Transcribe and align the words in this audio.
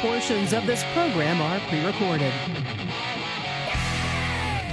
Portions 0.00 0.52
of 0.52 0.64
this 0.64 0.84
program 0.92 1.40
are 1.42 1.58
pre 1.68 1.84
recorded. 1.84 2.32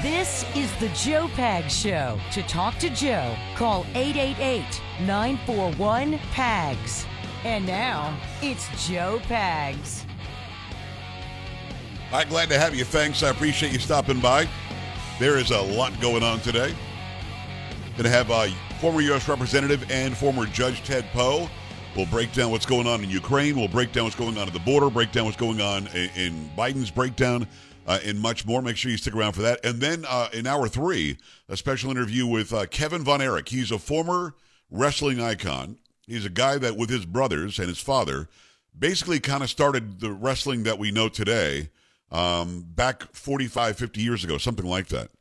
This 0.03 0.45
is 0.55 0.71
the 0.75 0.89
Joe 0.89 1.27
Pag 1.29 1.71
Show. 1.71 2.19
To 2.33 2.43
talk 2.43 2.77
to 2.77 2.91
Joe, 2.91 3.35
call 3.55 3.87
888 3.95 4.63
941 4.99 6.19
PAGS. 6.31 7.07
And 7.43 7.65
now, 7.65 8.15
it's 8.43 8.67
Joe 8.87 9.19
Pags. 9.23 10.05
All 12.11 12.19
right, 12.19 12.29
glad 12.29 12.49
to 12.49 12.59
have 12.59 12.75
you. 12.75 12.85
Thanks. 12.85 13.23
I 13.23 13.29
appreciate 13.29 13.73
you 13.73 13.79
stopping 13.79 14.19
by. 14.19 14.47
There 15.19 15.39
is 15.39 15.49
a 15.49 15.59
lot 15.59 15.99
going 15.99 16.21
on 16.21 16.39
today. 16.41 16.71
Going 17.93 18.03
to 18.03 18.09
have 18.09 18.29
uh, 18.29 18.45
former 18.79 19.01
U.S. 19.01 19.27
Representative 19.27 19.89
and 19.89 20.15
former 20.15 20.45
Judge 20.45 20.83
Ted 20.83 21.05
Poe. 21.13 21.49
We'll 21.95 22.05
break 22.07 22.33
down 22.33 22.51
what's 22.51 22.65
going 22.65 22.87
on 22.87 23.01
in 23.05 23.09
Ukraine. 23.09 23.55
We'll 23.55 23.69
break 23.69 23.93
down 23.93 24.03
what's 24.03 24.17
going 24.17 24.37
on 24.37 24.47
at 24.47 24.53
the 24.53 24.59
border, 24.59 24.89
break 24.89 25.13
down 25.13 25.23
what's 25.23 25.37
going 25.37 25.61
on 25.61 25.87
in, 25.87 26.09
in 26.17 26.49
Biden's 26.57 26.91
breakdown, 26.91 27.47
uh, 27.87 27.99
and 28.03 28.19
much 28.19 28.45
more. 28.45 28.61
Make 28.61 28.75
sure 28.75 28.91
you 28.91 28.97
stick 28.97 29.15
around 29.15 29.31
for 29.31 29.43
that. 29.43 29.63
And 29.65 29.79
then 29.79 30.03
uh, 30.09 30.27
in 30.33 30.45
hour 30.45 30.67
three, 30.67 31.17
a 31.47 31.55
special 31.55 31.91
interview 31.91 32.27
with 32.27 32.51
uh, 32.51 32.65
Kevin 32.65 33.01
Von 33.05 33.21
Erich. 33.21 33.47
He's 33.47 33.71
a 33.71 33.79
former 33.79 34.35
wrestling 34.69 35.21
icon. 35.21 35.77
He's 36.05 36.25
a 36.25 36.29
guy 36.29 36.57
that, 36.57 36.75
with 36.75 36.89
his 36.89 37.05
brothers 37.05 37.59
and 37.59 37.69
his 37.69 37.79
father, 37.79 38.27
basically 38.77 39.21
kind 39.21 39.41
of 39.41 39.49
started 39.49 40.01
the 40.01 40.11
wrestling 40.11 40.63
that 40.63 40.77
we 40.77 40.91
know 40.91 41.07
today 41.07 41.69
um, 42.11 42.65
back 42.67 43.03
45, 43.13 43.77
50 43.77 44.01
years 44.01 44.23
ago, 44.25 44.37
something 44.37 44.65
like 44.65 44.87
that. 44.87 45.11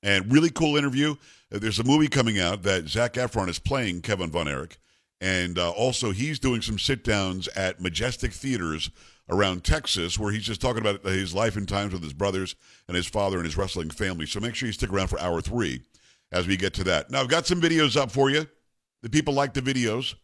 And 0.00 0.32
really 0.32 0.50
cool 0.50 0.76
interview. 0.76 1.16
There's 1.50 1.80
a 1.80 1.84
movie 1.84 2.08
coming 2.08 2.38
out 2.38 2.62
that 2.62 2.86
Zac 2.86 3.14
Efron 3.14 3.48
is 3.48 3.58
playing 3.58 4.02
Kevin 4.02 4.30
Von 4.30 4.46
Erich. 4.46 4.78
And 5.20 5.58
uh, 5.58 5.70
also, 5.70 6.12
he's 6.12 6.38
doing 6.38 6.62
some 6.62 6.78
sit 6.78 7.04
downs 7.04 7.48
at 7.48 7.80
Majestic 7.80 8.32
Theaters 8.32 8.90
around 9.28 9.64
Texas 9.64 10.18
where 10.18 10.32
he's 10.32 10.44
just 10.44 10.60
talking 10.60 10.80
about 10.80 11.04
his 11.04 11.34
life 11.34 11.56
and 11.56 11.68
times 11.68 11.92
with 11.92 12.02
his 12.02 12.12
brothers 12.12 12.56
and 12.88 12.96
his 12.96 13.06
father 13.06 13.36
and 13.36 13.44
his 13.44 13.56
wrestling 13.56 13.90
family. 13.90 14.26
So 14.26 14.40
make 14.40 14.54
sure 14.54 14.66
you 14.66 14.72
stick 14.72 14.92
around 14.92 15.08
for 15.08 15.20
hour 15.20 15.40
three 15.40 15.82
as 16.32 16.46
we 16.46 16.56
get 16.56 16.74
to 16.74 16.84
that. 16.84 17.10
Now, 17.10 17.20
I've 17.20 17.28
got 17.28 17.46
some 17.46 17.60
videos 17.60 17.96
up 17.96 18.10
for 18.10 18.30
you. 18.30 18.46
The 19.02 19.10
people 19.10 19.34
like 19.34 19.54
the 19.54 19.62
videos. 19.62 20.14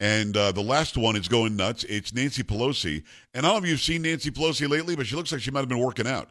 And 0.00 0.36
uh, 0.36 0.52
the 0.52 0.62
last 0.62 0.96
one 0.96 1.16
is 1.16 1.26
going 1.26 1.56
nuts. 1.56 1.84
It's 1.84 2.14
Nancy 2.14 2.44
Pelosi. 2.44 3.02
And 3.34 3.44
I 3.44 3.50
don't 3.50 3.60
know 3.60 3.64
if 3.64 3.70
you've 3.70 3.80
seen 3.80 4.02
Nancy 4.02 4.30
Pelosi 4.30 4.68
lately, 4.68 4.94
but 4.94 5.06
she 5.06 5.16
looks 5.16 5.32
like 5.32 5.40
she 5.40 5.50
might 5.50 5.60
have 5.60 5.68
been 5.68 5.78
working 5.78 6.06
out. 6.06 6.30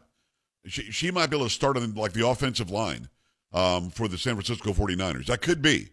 She, 0.66 0.90
she 0.90 1.10
might 1.10 1.28
be 1.28 1.36
able 1.36 1.46
to 1.46 1.52
start 1.52 1.76
on 1.76 1.94
like 1.94 2.12
the 2.12 2.26
offensive 2.26 2.70
line 2.70 3.08
um, 3.52 3.90
for 3.90 4.08
the 4.08 4.16
San 4.16 4.34
Francisco 4.34 4.72
49ers. 4.72 5.26
That 5.26 5.42
could 5.42 5.60
be. 5.60 5.90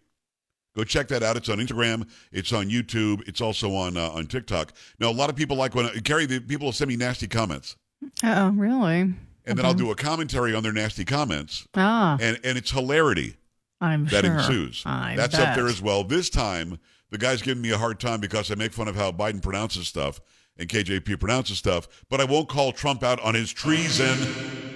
Go 0.76 0.84
check 0.84 1.08
that 1.08 1.24
out. 1.24 1.38
It's 1.38 1.48
on 1.50 1.58
Instagram. 1.60 2.08
It's 2.32 2.52
on 2.52 2.70
YouTube. 2.70 3.28
It's 3.28 3.40
also 3.42 3.74
on 3.76 3.96
uh, 3.98 4.10
on 4.10 4.28
TikTok. 4.28 4.74
Now, 5.00 5.10
a 5.10 5.14
lot 5.14 5.30
of 5.30 5.36
people 5.36 5.56
like 5.56 5.74
when 5.76 5.88
Carrie. 6.02 6.26
The 6.26 6.40
people 6.40 6.66
will 6.66 6.74
send 6.74 6.90
me 6.90 6.98
nasty 6.98 7.28
comments, 7.28 7.76
Oh, 8.24 8.50
really? 8.50 9.00
and 9.02 9.58
then 9.58 9.66
I'll 9.66 9.74
do 9.74 9.92
a 9.92 9.96
commentary 9.96 10.54
on 10.54 10.64
their 10.64 10.74
nasty 10.74 11.06
comments, 11.06 11.68
Ah, 11.76 12.18
and 12.20 12.40
and 12.44 12.58
it's 12.58 12.72
hilarity 12.72 13.38
I'm 13.80 14.06
that 14.08 14.26
sure. 14.26 14.34
ensues. 14.38 14.84
I 14.86 15.16
That's 15.16 15.38
bet. 15.38 15.50
up 15.50 15.56
there 15.56 15.68
as 15.68 15.82
well. 15.82 16.04
This 16.04 16.30
time, 16.30 16.80
the 17.10 17.18
guy's 17.18 17.42
giving 17.42 17.62
me 17.62 17.72
a 17.72 17.78
hard 17.78 18.00
time 18.00 18.20
because 18.20 18.52
I 18.52 18.56
make 18.56 18.74
fun 18.74 18.88
of 18.88 18.96
how 18.96 19.12
Biden 19.12 19.42
pronounces 19.42 19.88
stuff 19.88 20.20
and 20.58 20.68
KJP 20.70 21.20
pronounces 21.20 21.58
stuff, 21.58 21.88
but 22.10 22.20
I 22.20 22.26
won't 22.26 22.50
call 22.50 22.72
Trump 22.72 23.02
out 23.04 23.20
on 23.22 23.34
his 23.36 23.52
treason. 23.54 24.75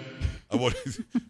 Won't, 0.53 0.75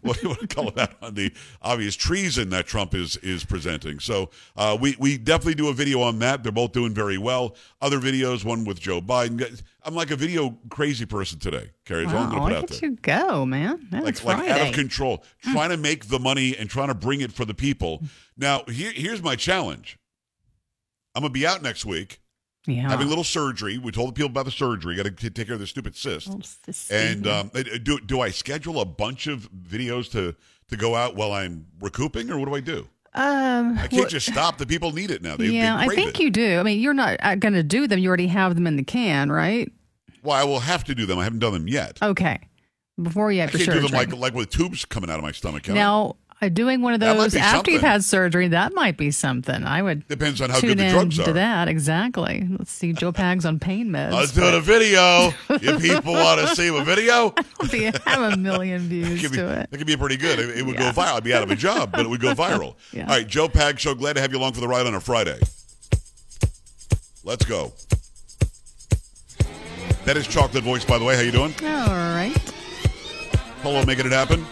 what 0.02 0.16
do 0.16 0.24
you 0.24 0.30
want 0.30 0.40
to 0.42 0.48
call 0.48 0.70
it 0.70 0.78
out 0.78 0.94
on 1.02 1.14
the 1.14 1.34
obvious 1.62 1.96
treason 1.96 2.52
that 2.52 2.66
Trump 2.68 2.94
is 2.96 3.18
is 3.18 3.44
presenting. 3.44 4.00
So 4.00 4.30
uh, 4.56 4.78
we 4.80 4.96
we 4.98 5.18
definitely 5.18 5.56
do 5.56 5.68
a 5.68 5.74
video 5.74 6.02
on 6.02 6.20
that. 6.20 6.42
They're 6.42 6.54
both 6.54 6.72
doing 6.72 6.94
very 6.94 7.18
well. 7.18 7.56
Other 7.82 8.00
videos, 8.00 8.46
one 8.46 8.64
with 8.64 8.80
Joe 8.80 9.02
Biden. 9.02 9.62
I'm 9.84 9.94
like 9.94 10.12
a 10.12 10.16
video 10.16 10.58
crazy 10.70 11.06
person 11.06 11.38
today, 11.40 11.72
Carrie. 11.84 12.06
All 12.06 12.12
I'm 12.12 12.16
Wow, 12.16 12.30
going 12.30 12.54
to 12.54 12.62
put 12.62 12.64
out 12.64 12.80
there 12.80 12.90
you 12.90 12.96
go, 13.02 13.46
man. 13.46 13.88
That's 13.92 14.24
like 14.24 14.38
like 14.40 14.50
out 14.50 14.68
of 14.70 14.74
control, 14.74 15.24
trying 15.42 15.70
to 15.72 15.78
make 15.78 16.06
the 16.08 16.20
money 16.20 16.56
and 16.56 16.70
trying 16.70 16.88
to 16.88 16.94
bring 16.96 17.20
it 17.20 17.34
for 17.34 17.44
the 17.44 17.54
people. 17.54 18.04
Now, 18.38 18.64
here, 18.70 18.92
here's 18.94 19.22
my 19.22 19.36
challenge. 19.36 19.98
I'm 21.14 21.24
gonna 21.24 21.34
be 21.34 21.46
out 21.46 21.62
next 21.62 21.86
week 21.86 22.22
yeah. 22.66 22.90
having 22.90 23.08
a 23.08 23.10
little 23.10 23.24
surgery. 23.24 23.78
We 23.78 23.92
told 23.92 24.10
the 24.10 24.14
people 24.14 24.30
about 24.30 24.46
the 24.46 24.52
surgery. 24.52 24.96
Got 24.96 25.06
to 25.06 25.30
take 25.30 25.48
care 25.48 25.54
of 25.54 25.60
the 25.60 25.68
stupid 25.68 25.96
cyst. 25.96 26.30
Oh, 26.30 26.40
And 26.96 27.28
um, 27.28 27.52
uh, 27.56 27.64
do 27.84 28.00
do 28.00 28.22
I 28.22 28.30
schedule 28.30 28.80
a 28.82 28.86
bunch 28.86 29.28
of 29.28 29.50
videos 29.52 30.10
to 30.12 30.36
to 30.70 30.78
go 30.78 30.96
out 30.96 31.16
while 31.16 31.32
I'm 31.32 31.66
recouping, 31.82 32.30
or 32.30 32.38
what 32.38 32.48
do 32.48 32.56
I 32.56 32.60
do? 32.60 32.88
um, 33.16 33.78
I 33.78 33.88
can't 33.88 33.94
well, 33.94 34.06
just 34.08 34.28
stop. 34.32 34.60
The 34.60 34.68
people 34.68 34.92
need 34.92 35.10
it 35.10 35.24
now. 35.24 35.36
They, 35.36 35.48
yeah, 35.48 35.78
they 35.78 35.92
I 35.92 35.96
think 35.96 36.20
it. 36.20 36.24
you 36.24 36.30
do. 36.30 36.60
I 36.60 36.64
mean, 36.64 36.80
you're 36.80 36.94
not 36.94 37.18
going 37.40 37.54
to 37.56 37.64
do 37.64 37.88
them. 37.88 37.98
You 37.98 38.08
already 38.08 38.28
have 38.28 38.54
them 38.54 38.68
in 38.68 38.76
the 38.76 38.84
can, 38.84 39.32
right? 39.32 39.72
Well, 40.22 40.36
I 40.38 40.44
will 40.44 40.60
have 40.60 40.84
to 40.84 40.94
do 40.96 41.08
them. 41.08 41.18
I 41.18 41.24
haven't 41.24 41.40
done 41.40 41.54
them 41.54 41.68
yet. 41.68 41.98
Okay. 42.04 42.40
Before 43.02 43.32
you 43.32 43.40
I 43.40 43.46
have 43.46 43.54
your 43.54 43.60
can't 43.66 43.72
do 43.82 43.88
surgery. 43.88 44.00
them 44.06 44.12
like 44.14 44.20
like 44.20 44.34
with 44.36 44.50
tubes 44.52 44.86
coming 44.86 45.10
out 45.10 45.18
of 45.18 45.24
my 45.24 45.32
stomach. 45.32 45.64
Can 45.64 45.76
I? 45.76 46.12
Uh, 46.42 46.50
doing 46.50 46.82
one 46.82 46.94
of 46.94 47.00
those 47.00 47.34
be 47.34 47.40
after 47.40 47.72
you've 47.72 47.82
had 47.82 48.04
surgery, 48.04 48.48
that 48.50 48.74
might 48.74 48.98
be 48.98 49.12
something. 49.12 49.64
I 49.64 49.82
would 49.82 50.08
Depends 50.08 50.40
on 50.42 50.50
how 50.50 50.60
good 50.62 50.78
the 50.78 50.90
drugs 50.90 51.18
to 51.18 51.34
that. 51.34 51.68
Exactly. 51.68 52.48
Let's 52.58 52.72
see 52.72 52.94
Joe 52.94 53.12
Pags 53.12 53.46
on 53.46 53.60
pain 53.60 53.90
meds. 53.90 54.12
Let's 54.14 54.32
do 54.32 54.50
the 54.50 54.62
video. 54.62 55.32
If 55.50 55.82
people 55.82 56.14
want 56.14 56.40
to 56.42 56.56
see 56.56 56.68
a 56.68 56.84
video, 56.84 57.34
you 57.74 57.92
have 58.06 58.34
a 58.34 58.38
million 58.38 58.82
views 58.84 59.22
could 59.22 59.32
be, 59.32 59.38
to 59.38 59.48
it. 59.62 59.70
that 59.72 59.78
could 59.78 59.88
be 59.88 59.98
pretty 59.98 60.18
good. 60.18 60.40
It, 60.40 60.58
it 60.60 60.66
would 60.66 60.76
Yeah. 60.76 60.92
go 60.94 61.02
viral. 61.02 61.16
I'd 61.18 61.24
be 61.24 61.34
out 61.34 61.44
of 61.44 61.52
a 61.52 61.56
job, 61.56 61.92
but 61.92 62.02
it 62.02 62.10
would 62.10 62.22
go 62.22 62.34
viral. 62.36 62.76
Yeah. 62.94 63.04
All 63.04 63.10
right, 63.10 63.28
Joe 63.28 63.50
Pag 63.50 63.80
Show. 63.80 63.94
Glad 63.96 64.14
to 64.14 64.22
have 64.22 64.32
you 64.32 64.38
along 64.40 64.54
for 64.54 64.62
the 64.62 64.68
ride 64.68 64.86
on 64.88 64.96
a 64.96 65.00
Friday. 65.02 65.40
Let's 67.24 67.46
go. 67.46 67.74
That 70.06 70.16
is 70.18 70.26
Chocolate 70.26 70.64
Voice, 70.64 70.86
by 70.86 70.98
the 70.98 71.06
way. 71.06 71.16
How 71.16 71.22
you 71.22 71.32
doing? 71.32 71.54
All 71.62 71.88
right. 71.90 72.34
Polo 73.62 73.86
making 73.86 74.06
it 74.06 74.12
happen. 74.14 74.46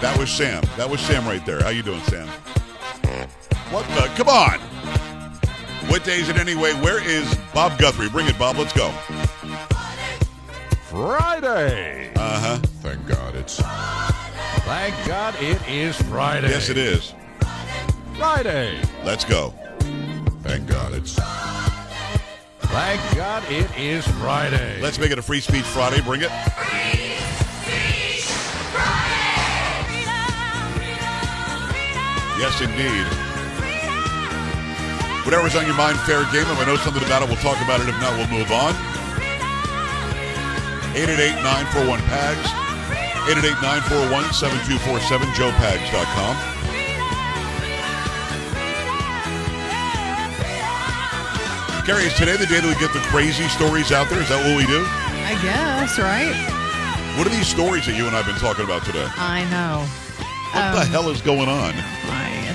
That 0.00 0.16
was 0.16 0.30
Sam. 0.30 0.62
That 0.76 0.88
was 0.88 1.00
Sam 1.00 1.26
right 1.26 1.44
there. 1.44 1.60
How 1.60 1.70
you 1.70 1.82
doing, 1.82 2.00
Sam? 2.02 2.28
What 3.70 3.84
the? 3.88 4.02
Come 4.16 4.28
on. 4.28 4.60
What 5.90 6.04
day 6.04 6.20
is 6.20 6.28
it 6.28 6.36
anyway? 6.36 6.72
Where 6.74 7.02
is 7.02 7.34
Bob 7.52 7.78
Guthrie? 7.78 8.08
Bring 8.08 8.28
it, 8.28 8.38
Bob. 8.38 8.56
Let's 8.58 8.72
go. 8.72 8.90
Friday. 10.88 12.12
Uh 12.14 12.40
huh. 12.40 12.58
Thank 12.80 13.06
God 13.08 13.34
it's. 13.34 13.60
Thank 14.64 14.94
God 15.06 15.34
it 15.40 15.60
is 15.68 16.00
Friday. 16.02 16.48
Yes, 16.48 16.68
it 16.68 16.78
is. 16.78 17.14
Friday. 18.16 18.80
Let's 19.02 19.24
go. 19.24 19.52
Thank 20.42 20.68
God 20.68 20.94
it's. 20.94 21.14
Thank 22.60 23.16
God 23.16 23.42
it 23.50 23.68
is 23.76 24.06
Friday. 24.18 24.80
Let's 24.80 24.98
make 24.98 25.10
it 25.10 25.18
a 25.18 25.22
Free 25.22 25.40
Speech 25.40 25.64
Friday. 25.64 26.00
Bring 26.02 26.22
it. 26.22 26.30
Yes, 32.38 32.54
indeed. 32.62 33.02
Whatever's 35.26 35.56
on 35.56 35.66
your 35.66 35.74
mind, 35.74 35.98
fair 36.06 36.22
game. 36.30 36.46
If 36.46 36.58
I 36.58 36.64
know 36.64 36.76
something 36.76 37.02
about 37.02 37.22
it, 37.22 37.28
we'll 37.28 37.36
talk 37.42 37.60
about 37.60 37.80
it. 37.82 37.88
If 37.90 38.00
not, 38.00 38.16
we'll 38.16 38.28
move 38.30 38.52
on. 38.54 38.72
888-941-PAGS. 40.94 42.46
888-941-7247. 43.26 45.34
JoePags.com. 45.34 46.36
Gary, 51.84 52.04
is 52.04 52.14
today 52.14 52.36
the 52.36 52.46
day 52.46 52.60
that 52.60 52.68
we 52.68 52.74
get 52.78 52.92
the 52.92 53.00
crazy 53.10 53.48
stories 53.48 53.90
out 53.92 54.08
there? 54.08 54.22
Is 54.22 54.28
that 54.28 54.44
what 54.46 54.56
we 54.56 54.64
do? 54.64 54.86
I 55.26 55.34
guess, 55.42 55.98
right? 55.98 56.32
What 57.18 57.26
are 57.26 57.30
these 57.30 57.48
stories 57.48 57.84
that 57.86 57.96
you 57.96 58.06
and 58.06 58.14
I 58.14 58.22
have 58.22 58.26
been 58.26 58.38
talking 58.40 58.64
about 58.64 58.84
today? 58.84 59.08
I 59.16 59.42
know. 59.50 59.84
What 60.52 60.72
the 60.72 60.80
um, 60.80 60.86
hell 60.88 61.10
is 61.10 61.20
going 61.20 61.48
on? 61.48 61.74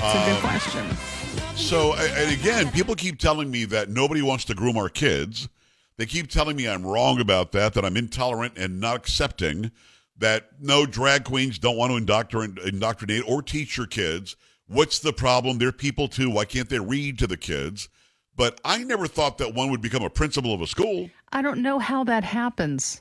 I, 0.04 0.06
it's 0.06 0.14
a 0.14 0.18
Um, 0.18 0.34
good 0.34 0.40
question. 0.42 1.56
So, 1.56 1.94
and 1.94 2.32
again, 2.40 2.70
people 2.72 2.94
keep 2.94 3.18
telling 3.18 3.50
me 3.50 3.64
that 3.66 3.88
nobody 3.88 4.22
wants 4.22 4.44
to 4.46 4.54
groom 4.54 4.76
our 4.76 4.88
kids. 4.88 5.48
They 5.96 6.06
keep 6.06 6.28
telling 6.28 6.56
me 6.56 6.68
I'm 6.68 6.84
wrong 6.84 7.20
about 7.20 7.52
that, 7.52 7.74
that 7.74 7.84
I'm 7.84 7.96
intolerant 7.96 8.58
and 8.58 8.80
not 8.80 8.96
accepting, 8.96 9.70
that 10.18 10.50
no 10.60 10.84
drag 10.86 11.24
queens 11.24 11.58
don't 11.58 11.76
want 11.76 11.92
to 11.92 11.96
indoctrinate, 11.96 12.58
indoctrinate 12.66 13.22
or 13.26 13.40
teach 13.42 13.76
your 13.76 13.86
kids. 13.86 14.36
What's 14.66 14.98
the 14.98 15.12
problem? 15.12 15.58
They're 15.58 15.72
people 15.72 16.08
too. 16.08 16.30
Why 16.30 16.44
can't 16.44 16.68
they 16.68 16.80
read 16.80 17.18
to 17.20 17.26
the 17.26 17.36
kids? 17.36 17.88
But 18.36 18.60
I 18.64 18.82
never 18.82 19.06
thought 19.06 19.38
that 19.38 19.54
one 19.54 19.70
would 19.70 19.80
become 19.80 20.02
a 20.02 20.10
principal 20.10 20.52
of 20.52 20.60
a 20.60 20.66
school. 20.66 21.10
I 21.32 21.40
don't 21.42 21.62
know 21.62 21.78
how 21.78 22.02
that 22.04 22.24
happens. 22.24 23.00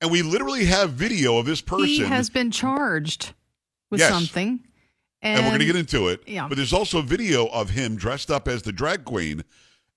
And 0.00 0.12
we 0.12 0.22
literally 0.22 0.66
have 0.66 0.90
video 0.90 1.38
of 1.38 1.46
this 1.46 1.60
person. 1.60 1.86
He 1.86 1.98
has 2.04 2.30
been 2.30 2.52
charged 2.52 3.34
with 3.90 3.98
Yes. 3.98 4.10
something. 4.10 4.60
And, 5.22 5.38
and 5.38 5.46
we're 5.46 5.50
going 5.50 5.60
to 5.60 5.66
get 5.66 5.76
into 5.76 6.08
it. 6.08 6.22
Yeah. 6.26 6.46
But 6.48 6.56
there's 6.56 6.72
also 6.72 7.00
a 7.00 7.02
video 7.02 7.46
of 7.46 7.70
him 7.70 7.96
dressed 7.96 8.30
up 8.30 8.46
as 8.46 8.62
the 8.62 8.72
drag 8.72 9.04
queen 9.04 9.44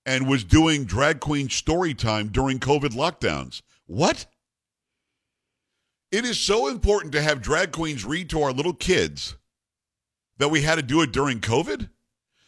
and 0.06 0.28
was 0.28 0.44
doing 0.44 0.86
drag 0.86 1.20
queen 1.20 1.50
story 1.50 1.94
time 1.94 2.30
during 2.30 2.60
COVID 2.60 2.90
lockdowns. 2.90 3.62
What? 3.86 4.26
It 6.12 6.26
is 6.26 6.40
so 6.40 6.68
important 6.68 7.14
to 7.14 7.22
have 7.22 7.42
drag 7.42 7.72
queens 7.72 8.04
read 8.04 8.30
to 8.32 8.42
our 8.42 8.52
little 8.52 8.74
kids 8.74 9.36
that 10.40 10.50
we 10.50 10.62
had 10.62 10.76
to 10.76 10.82
do 10.82 11.02
it 11.02 11.12
during 11.12 11.40
COVID. 11.40 11.90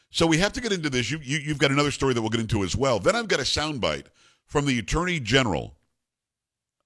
So 0.10 0.28
we 0.28 0.40
have 0.40 0.54
to 0.54 0.62
get 0.62 0.72
into 0.72 0.90
this. 0.90 1.10
You, 1.12 1.20
you, 1.22 1.38
you've 1.38 1.60
got 1.60 1.72
another 1.72 1.92
story 1.92 2.14
that 2.14 2.22
we'll 2.22 2.30
get 2.30 2.42
into 2.42 2.64
as 2.64 2.76
well. 2.76 3.00
Then 3.00 3.16
I've 3.16 3.28
got 3.28 3.40
a 3.40 3.44
soundbite 3.44 4.08
from 4.46 4.66
the 4.66 4.80
Attorney 4.80 5.20
General 5.20 5.76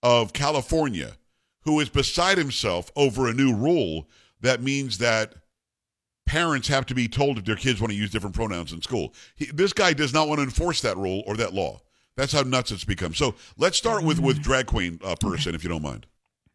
of 0.04 0.34
California 0.34 1.14
who 1.62 1.80
is 1.80 1.90
beside 1.90 2.38
himself 2.38 2.92
over 2.96 3.28
a 3.28 3.34
new 3.34 3.54
rule 3.54 4.08
that 4.40 4.62
means 4.62 5.00
that 5.00 5.34
parents 6.28 6.68
have 6.68 6.86
to 6.86 6.94
be 6.94 7.08
told 7.08 7.40
if 7.40 7.46
their 7.46 7.56
kids 7.56 7.82
want 7.82 7.92
to 7.92 7.98
use 7.98 8.12
different 8.12 8.36
pronouns 8.36 8.72
in 8.72 8.82
school. 8.82 9.14
He, 9.36 9.46
this 9.46 9.74
guy 9.74 9.94
does 9.94 10.14
not 10.14 10.28
want 10.28 10.40
to 10.40 10.44
enforce 10.44 10.82
that 10.82 10.98
rule 10.98 11.24
or 11.26 11.36
that 11.38 11.54
law. 11.54 11.82
That's 12.16 12.34
how 12.34 12.42
nuts 12.42 12.72
it's 12.72 12.84
become. 12.84 13.14
So 13.14 13.36
let's 13.58 13.78
start 13.78 14.04
with 14.04 14.20
with 14.20 14.42
drag 14.42 14.68
queen 14.68 15.00
uh, 15.04 15.16
person, 15.16 15.56
if 15.56 15.64
you 15.64 15.70
don't 15.70 15.82
mind. 15.82 16.06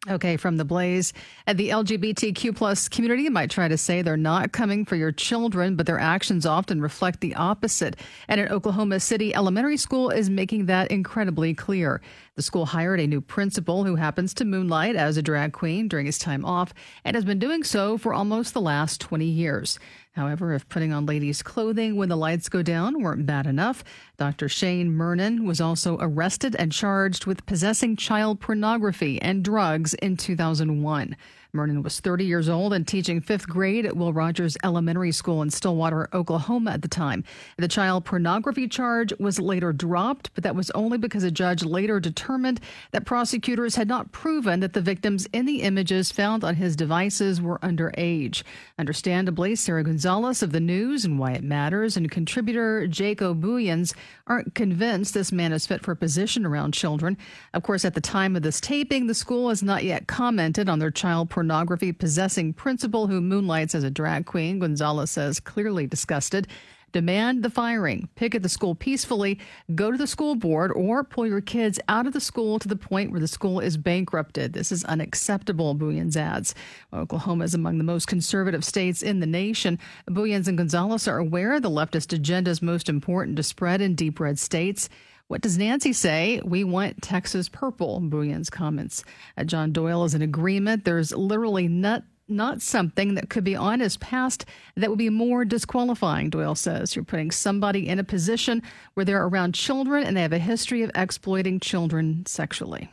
Okay, 0.09 0.35
from 0.35 0.57
the 0.57 0.65
Blaze. 0.65 1.13
And 1.47 1.57
the 1.57 1.69
LGBTQ 1.69 2.53
plus 2.57 2.89
community 2.89 3.29
might 3.29 3.49
try 3.49 3.69
to 3.69 3.77
say 3.77 4.01
they're 4.01 4.17
not 4.17 4.51
coming 4.51 4.83
for 4.83 4.97
your 4.97 5.13
children, 5.13 5.77
but 5.77 5.85
their 5.85 5.99
actions 5.99 6.45
often 6.45 6.81
reflect 6.81 7.21
the 7.21 7.33
opposite. 7.35 7.95
And 8.27 8.41
an 8.41 8.49
Oklahoma 8.49 8.99
City 8.99 9.33
elementary 9.33 9.77
school 9.77 10.09
is 10.09 10.29
making 10.29 10.65
that 10.65 10.91
incredibly 10.91 11.53
clear. 11.53 12.01
The 12.35 12.41
school 12.41 12.65
hired 12.65 12.99
a 12.99 13.05
new 13.05 13.21
principal 13.21 13.83
who 13.83 13.95
happens 13.95 14.33
to 14.33 14.45
moonlight 14.45 14.95
as 14.95 15.17
a 15.17 15.21
drag 15.21 15.53
queen 15.53 15.87
during 15.87 16.07
his 16.07 16.17
time 16.17 16.43
off 16.43 16.73
and 17.05 17.15
has 17.15 17.23
been 17.23 17.37
doing 17.37 17.63
so 17.63 17.95
for 17.95 18.11
almost 18.11 18.55
the 18.55 18.61
last 18.61 18.99
20 19.01 19.23
years. 19.23 19.77
However, 20.13 20.51
if 20.53 20.67
putting 20.67 20.91
on 20.91 21.05
ladies' 21.05 21.43
clothing 21.43 21.95
when 21.95 22.09
the 22.09 22.17
lights 22.17 22.49
go 22.49 22.63
down 22.63 23.03
weren't 23.03 23.27
bad 23.27 23.45
enough, 23.45 23.83
Dr. 24.17 24.49
Shane 24.49 24.89
Murnan 24.89 25.45
was 25.45 25.61
also 25.61 25.95
arrested 25.99 26.55
and 26.55 26.71
charged 26.71 27.27
with 27.27 27.45
possessing 27.45 27.95
child 27.95 28.39
pornography 28.39 29.21
and 29.21 29.43
drugs 29.43 29.93
in 29.93 30.17
2001. 30.17 31.15
Murnan 31.55 31.83
was 31.83 31.99
30 31.99 32.25
years 32.25 32.49
old 32.49 32.73
and 32.73 32.87
teaching 32.87 33.21
fifth 33.21 33.47
grade 33.47 33.85
at 33.85 33.95
Will 33.95 34.11
Rogers 34.11 34.57
Elementary 34.63 35.11
School 35.11 35.43
in 35.43 35.51
Stillwater, 35.51 36.09
Oklahoma 36.11 36.71
at 36.71 36.81
the 36.81 36.87
time. 36.87 37.23
The 37.59 37.67
child 37.67 38.05
pornography 38.05 38.67
charge 38.67 39.13
was 39.19 39.39
later 39.39 39.71
dropped, 39.71 40.33
but 40.33 40.43
that 40.45 40.55
was 40.55 40.71
only 40.71 40.97
because 40.97 41.23
a 41.23 41.29
judge 41.29 41.63
later 41.63 41.99
determined 41.99 42.59
that 42.89 43.05
prosecutors 43.05 43.75
had 43.75 43.87
not 43.87 44.11
proven 44.11 44.61
that 44.61 44.73
the 44.73 44.81
victims 44.81 45.27
in 45.31 45.45
the 45.45 45.61
images 45.61 46.11
found 46.11 46.43
on 46.43 46.55
his 46.55 46.75
devices 46.75 47.39
were 47.39 47.59
underage. 47.59 48.41
Understandably, 48.79 49.55
Sara 49.55 49.83
Gonzales 49.83 50.41
of 50.41 50.53
the 50.53 50.59
News 50.59 51.05
and 51.05 51.19
Why 51.19 51.33
It 51.33 51.43
Matters 51.43 51.95
and 51.95 52.09
contributor 52.09 52.87
Jaco 52.87 53.39
Booyens 53.39 53.93
aren't 54.25 54.55
convinced 54.55 55.13
this 55.13 55.31
man 55.31 55.53
is 55.53 55.67
fit 55.67 55.83
for 55.83 55.91
a 55.91 55.95
position 55.95 56.47
around 56.47 56.73
children. 56.73 57.15
Of 57.53 57.61
course, 57.61 57.85
at 57.85 57.93
the 57.93 58.01
time 58.01 58.35
of 58.35 58.41
this 58.41 58.59
taping, 58.59 59.05
the 59.05 59.13
school 59.13 59.49
has 59.49 59.61
not 59.61 59.83
yet 59.83 60.07
commented 60.07 60.67
on 60.67 60.79
their 60.79 60.89
child 60.89 61.29
pornography 61.29 61.42
pornography 61.43 61.91
possessing 61.91 62.53
principal 62.53 63.07
who 63.07 63.19
moonlights 63.19 63.75
as 63.75 63.83
a 63.83 63.89
drag 63.89 64.25
queen, 64.25 64.59
Gonzales 64.59 65.11
says 65.11 65.41
clearly 65.41 65.85
disgusted. 65.85 66.47
Demand 66.93 67.43
the 67.43 67.49
firing. 67.49 68.07
Picket 68.15 68.43
the 68.43 68.47
school 68.47 68.75
peacefully. 68.75 69.39
Go 69.75 69.91
to 69.91 69.97
the 69.97 70.07
school 70.07 70.35
board 70.35 70.71
or 70.71 71.03
pull 71.03 71.27
your 71.27 71.41
kids 71.41 71.81
out 71.89 72.07
of 72.07 72.13
the 72.13 72.21
school 72.21 72.59
to 72.59 72.67
the 72.69 72.77
point 72.77 73.11
where 73.11 73.19
the 73.19 73.27
school 73.27 73.59
is 73.59 73.75
bankrupted. 73.75 74.53
This 74.53 74.71
is 74.71 74.85
unacceptable, 74.85 75.75
Booyens 75.75 76.15
adds. 76.15 76.55
Oklahoma 76.93 77.43
is 77.43 77.53
among 77.53 77.77
the 77.77 77.83
most 77.83 78.07
conservative 78.07 78.63
states 78.63 79.01
in 79.01 79.19
the 79.19 79.25
nation. 79.25 79.79
Booyens 80.09 80.47
and 80.47 80.57
Gonzales 80.57 81.09
are 81.09 81.17
aware 81.17 81.59
the 81.59 81.69
leftist 81.69 82.13
agenda 82.13 82.51
is 82.51 82.61
most 82.61 82.87
important 82.87 83.35
to 83.35 83.43
spread 83.43 83.81
in 83.81 83.95
deep 83.95 84.17
red 84.21 84.39
states. 84.39 84.87
What 85.33 85.41
does 85.41 85.57
Nancy 85.57 85.93
say? 85.93 86.39
We 86.45 86.63
want 86.63 87.01
Texas 87.01 87.49
purple, 87.49 87.99
Booyens 87.99 88.51
comments. 88.51 89.03
Uh, 89.35 89.43
John 89.43 89.71
Doyle 89.71 90.03
is 90.03 90.13
in 90.13 90.21
agreement. 90.21 90.85
There's 90.85 91.11
literally 91.11 91.67
not 91.67 92.03
not 92.27 92.61
something 92.61 93.15
that 93.15 93.31
could 93.31 93.43
be 93.43 93.55
on 93.55 93.79
his 93.79 93.97
past 93.97 94.45
that 94.75 94.91
would 94.91 94.99
be 94.99 95.09
more 95.09 95.43
disqualifying, 95.43 96.29
Doyle 96.29 96.53
says. 96.53 96.95
You're 96.95 97.03
putting 97.03 97.31
somebody 97.31 97.89
in 97.89 97.97
a 97.97 98.03
position 98.03 98.61
where 98.93 99.05
they're 99.05 99.25
around 99.25 99.55
children 99.55 100.03
and 100.03 100.15
they 100.15 100.21
have 100.21 100.33
a 100.33 100.37
history 100.37 100.83
of 100.83 100.91
exploiting 100.93 101.59
children 101.59 102.27
sexually. 102.27 102.91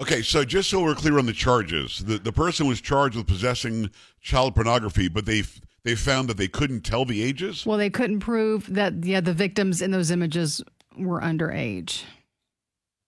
Okay, 0.00 0.22
so 0.22 0.44
just 0.44 0.70
so 0.70 0.84
we're 0.84 0.94
clear 0.94 1.18
on 1.18 1.26
the 1.26 1.32
charges, 1.32 1.98
the, 1.98 2.18
the 2.18 2.32
person 2.32 2.68
was 2.68 2.80
charged 2.80 3.16
with 3.16 3.26
possessing 3.26 3.90
child 4.20 4.54
pornography, 4.54 5.08
but 5.08 5.26
they 5.26 5.42
they 5.82 5.96
found 5.96 6.28
that 6.28 6.36
they 6.36 6.46
couldn't 6.46 6.82
tell 6.82 7.04
the 7.04 7.24
ages? 7.24 7.66
Well, 7.66 7.78
they 7.78 7.90
couldn't 7.90 8.20
prove 8.20 8.72
that 8.72 9.04
yeah, 9.04 9.20
the 9.20 9.34
victims 9.34 9.82
in 9.82 9.90
those 9.90 10.12
images 10.12 10.62
were 10.98 11.20
underage. 11.20 12.02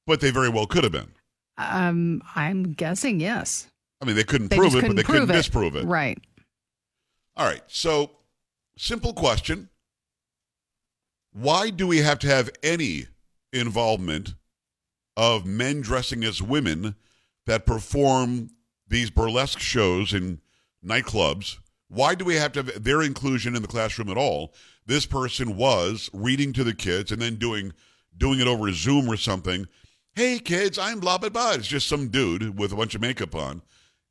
But 0.07 0.21
they 0.21 0.31
very 0.31 0.49
well 0.49 0.67
could 0.67 0.85
have 0.85 0.93
been. 0.93 1.13
Um, 1.57 2.23
I'm 2.35 2.73
guessing 2.73 3.21
yes. 3.21 3.69
I 4.03 4.07
mean, 4.07 4.17
they 4.17 4.25
couldn't 4.25 4.49
They 4.49 4.57
prove 4.57 4.75
it, 4.75 4.87
but 4.87 4.97
they 4.97 5.03
couldn't 5.03 5.23
couldn't 5.23 5.31
it. 5.31 5.39
disprove 5.39 5.77
it. 5.77 5.85
Right. 5.85 6.19
All 7.37 7.47
right. 7.47 7.63
So, 7.69 8.11
simple 8.77 9.13
question. 9.15 9.69
Why 11.33 11.71
do 11.71 11.87
we 11.87 11.99
have 11.99 12.19
to 12.21 12.27
have 12.29 12.51
any 12.63 13.07
involvement 13.53 14.35
of 15.17 15.47
men 15.47 15.81
dressing 15.81 16.23
as 16.25 16.43
women 16.43 16.95
that 17.47 17.67
perform 17.67 18.51
these 18.89 19.11
burlesque 19.11 19.59
shows 19.61 20.13
in 20.13 20.41
nightclubs? 20.85 21.59
Why 21.89 22.15
do 22.15 22.25
we 22.25 22.35
have 22.37 22.53
to 22.53 22.63
have 22.63 22.85
their 22.85 23.03
inclusion 23.03 23.57
in 23.57 23.63
the 23.63 23.69
classroom 23.69 24.11
at 24.11 24.17
all? 24.17 24.53
This 24.87 25.07
person 25.07 25.57
was 25.57 26.11
reading 26.13 26.53
to 26.55 26.65
the 26.65 26.75
kids 26.75 27.11
and 27.11 27.21
then 27.21 27.37
doing 27.37 27.73
doing 28.17 28.41
it 28.41 28.47
over 28.47 28.71
Zoom 28.73 29.09
or 29.09 29.17
something. 29.17 29.67
Hey 30.15 30.39
kids, 30.39 30.79
I'm 30.79 31.01
blah 31.01 31.19
blah 31.19 31.31
blah. 31.31 31.53
It's 31.53 31.67
just 31.67 31.89
some 31.89 32.09
dude 32.09 32.59
with 32.59 32.73
a 32.73 32.77
bunch 32.77 32.95
of 32.95 33.01
makeup 33.01 33.35
on 33.35 33.63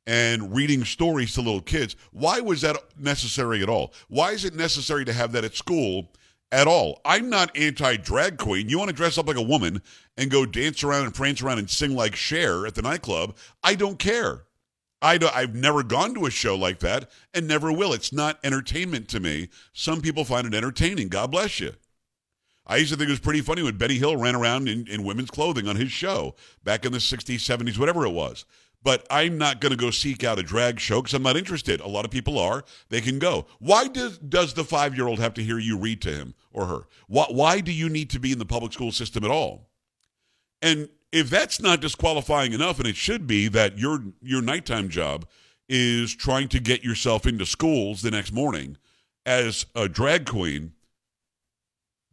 and 0.06 0.54
reading 0.54 0.84
stories 0.84 1.34
to 1.34 1.40
little 1.40 1.60
kids. 1.60 1.96
Why 2.12 2.40
was 2.40 2.60
that 2.62 2.76
necessary 2.98 3.62
at 3.62 3.68
all? 3.68 3.94
Why 4.08 4.32
is 4.32 4.44
it 4.44 4.54
necessary 4.54 5.04
to 5.04 5.12
have 5.12 5.32
that 5.32 5.44
at 5.44 5.54
school 5.54 6.12
at 6.52 6.66
all? 6.66 7.00
I'm 7.04 7.30
not 7.30 7.56
anti 7.56 7.96
drag 7.96 8.38
queen. 8.38 8.68
You 8.68 8.78
want 8.78 8.90
to 8.90 8.96
dress 8.96 9.16
up 9.16 9.28
like 9.28 9.36
a 9.36 9.42
woman 9.42 9.80
and 10.16 10.30
go 10.30 10.44
dance 10.44 10.82
around 10.82 11.04
and 11.04 11.14
prance 11.14 11.40
around 11.40 11.58
and 11.58 11.70
sing 11.70 11.94
like 11.94 12.16
Cher 12.16 12.66
at 12.66 12.74
the 12.74 12.82
nightclub? 12.82 13.36
I 13.62 13.76
don't 13.76 13.98
care. 13.98 14.42
I 15.04 15.18
do, 15.18 15.28
I've 15.34 15.54
never 15.54 15.82
gone 15.82 16.14
to 16.14 16.24
a 16.24 16.30
show 16.30 16.56
like 16.56 16.78
that 16.78 17.10
and 17.34 17.46
never 17.46 17.70
will. 17.70 17.92
It's 17.92 18.10
not 18.10 18.38
entertainment 18.42 19.06
to 19.10 19.20
me. 19.20 19.50
Some 19.74 20.00
people 20.00 20.24
find 20.24 20.46
it 20.46 20.54
entertaining. 20.54 21.08
God 21.08 21.30
bless 21.30 21.60
you. 21.60 21.74
I 22.66 22.78
used 22.78 22.90
to 22.90 22.96
think 22.96 23.08
it 23.08 23.12
was 23.12 23.20
pretty 23.20 23.42
funny 23.42 23.62
when 23.62 23.76
Benny 23.76 23.96
Hill 23.96 24.16
ran 24.16 24.34
around 24.34 24.66
in, 24.66 24.88
in 24.88 25.04
women's 25.04 25.30
clothing 25.30 25.68
on 25.68 25.76
his 25.76 25.92
show 25.92 26.34
back 26.64 26.86
in 26.86 26.92
the 26.92 26.98
60s, 26.98 27.34
70s, 27.34 27.76
whatever 27.76 28.06
it 28.06 28.12
was. 28.12 28.46
But 28.82 29.06
I'm 29.10 29.36
not 29.36 29.60
going 29.60 29.72
to 29.72 29.76
go 29.76 29.90
seek 29.90 30.24
out 30.24 30.38
a 30.38 30.42
drag 30.42 30.80
show 30.80 31.02
because 31.02 31.12
I'm 31.12 31.22
not 31.22 31.36
interested. 31.36 31.82
A 31.82 31.86
lot 31.86 32.06
of 32.06 32.10
people 32.10 32.38
are. 32.38 32.64
They 32.88 33.02
can 33.02 33.18
go. 33.18 33.44
Why 33.58 33.88
does, 33.88 34.16
does 34.16 34.54
the 34.54 34.64
five 34.64 34.96
year 34.96 35.06
old 35.06 35.18
have 35.18 35.34
to 35.34 35.44
hear 35.44 35.58
you 35.58 35.76
read 35.76 36.00
to 36.02 36.12
him 36.12 36.34
or 36.50 36.64
her? 36.64 36.80
Why, 37.08 37.26
why 37.28 37.60
do 37.60 37.72
you 37.72 37.90
need 37.90 38.08
to 38.10 38.18
be 38.18 38.32
in 38.32 38.38
the 38.38 38.46
public 38.46 38.72
school 38.72 38.90
system 38.90 39.22
at 39.22 39.30
all? 39.30 39.68
And 40.62 40.88
if 41.14 41.30
that's 41.30 41.60
not 41.60 41.80
disqualifying 41.80 42.52
enough, 42.52 42.80
and 42.80 42.88
it 42.88 42.96
should 42.96 43.26
be 43.26 43.46
that 43.48 43.78
your 43.78 44.02
your 44.20 44.42
nighttime 44.42 44.88
job 44.88 45.26
is 45.68 46.14
trying 46.14 46.48
to 46.48 46.58
get 46.58 46.82
yourself 46.82 47.24
into 47.24 47.46
schools 47.46 48.02
the 48.02 48.10
next 48.10 48.32
morning 48.32 48.76
as 49.24 49.64
a 49.76 49.88
drag 49.88 50.26
queen, 50.26 50.72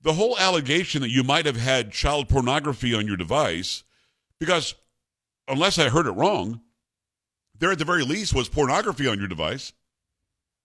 the 0.03 0.13
whole 0.13 0.38
allegation 0.38 1.01
that 1.01 1.10
you 1.10 1.24
might 1.24 1.48
have 1.48 1.58
had 1.58 1.91
child 1.91 2.29
pornography 2.29 2.93
on 2.93 3.08
your 3.08 3.17
device, 3.17 3.84
because 4.39 4.75
unless 5.48 5.79
I 5.79 5.89
heard 5.89 6.05
it 6.05 6.12
wrong, 6.12 6.62
there 7.58 7.72
at 7.72 7.79
the 7.79 7.86
very 7.86 8.03
least 8.03 8.36
was 8.36 8.50
pornography 8.50 9.08
on 9.08 9.17
your 9.17 9.27
device. 9.27 9.74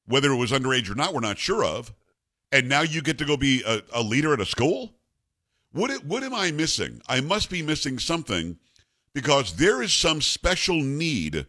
Whether 0.04 0.30
it 0.30 0.36
was 0.36 0.52
underage 0.52 0.90
or 0.90 0.94
not, 0.94 1.14
we're 1.14 1.20
not 1.20 1.38
sure 1.38 1.64
of. 1.64 1.92
And 2.52 2.68
now 2.68 2.82
you 2.82 3.02
get 3.02 3.18
to 3.18 3.24
go 3.24 3.36
be 3.36 3.62
a, 3.66 3.80
a 3.92 4.02
leader 4.02 4.32
at 4.32 4.40
a 4.40 4.46
school? 4.46 4.95
What, 5.72 6.04
what 6.04 6.22
am 6.22 6.34
I 6.34 6.50
missing? 6.50 7.02
I 7.08 7.20
must 7.20 7.50
be 7.50 7.62
missing 7.62 7.98
something 7.98 8.58
because 9.14 9.56
there 9.56 9.82
is 9.82 9.92
some 9.92 10.20
special 10.20 10.76
need 10.76 11.46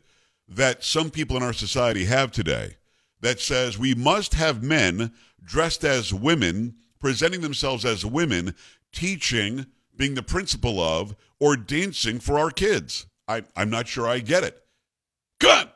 that 0.47 0.83
some 0.83 1.09
people 1.09 1.37
in 1.37 1.43
our 1.43 1.53
society 1.53 2.05
have 2.05 2.31
today 2.31 2.77
that 3.21 3.39
says 3.39 3.77
we 3.77 3.93
must 3.95 4.33
have 4.33 4.63
men 4.63 5.11
dressed 5.43 5.83
as 5.83 6.13
women, 6.13 6.75
presenting 6.99 7.41
themselves 7.41 7.85
as 7.85 8.05
women, 8.05 8.55
teaching, 8.91 9.65
being 9.95 10.15
the 10.15 10.23
principal 10.23 10.79
of, 10.79 11.15
or 11.39 11.55
dancing 11.55 12.19
for 12.19 12.39
our 12.39 12.51
kids. 12.51 13.05
I, 13.27 13.43
I'm 13.55 13.69
not 13.69 13.87
sure 13.87 14.07
I 14.07 14.19
get 14.19 14.43
it. 14.43 14.61
Good. 15.39 15.69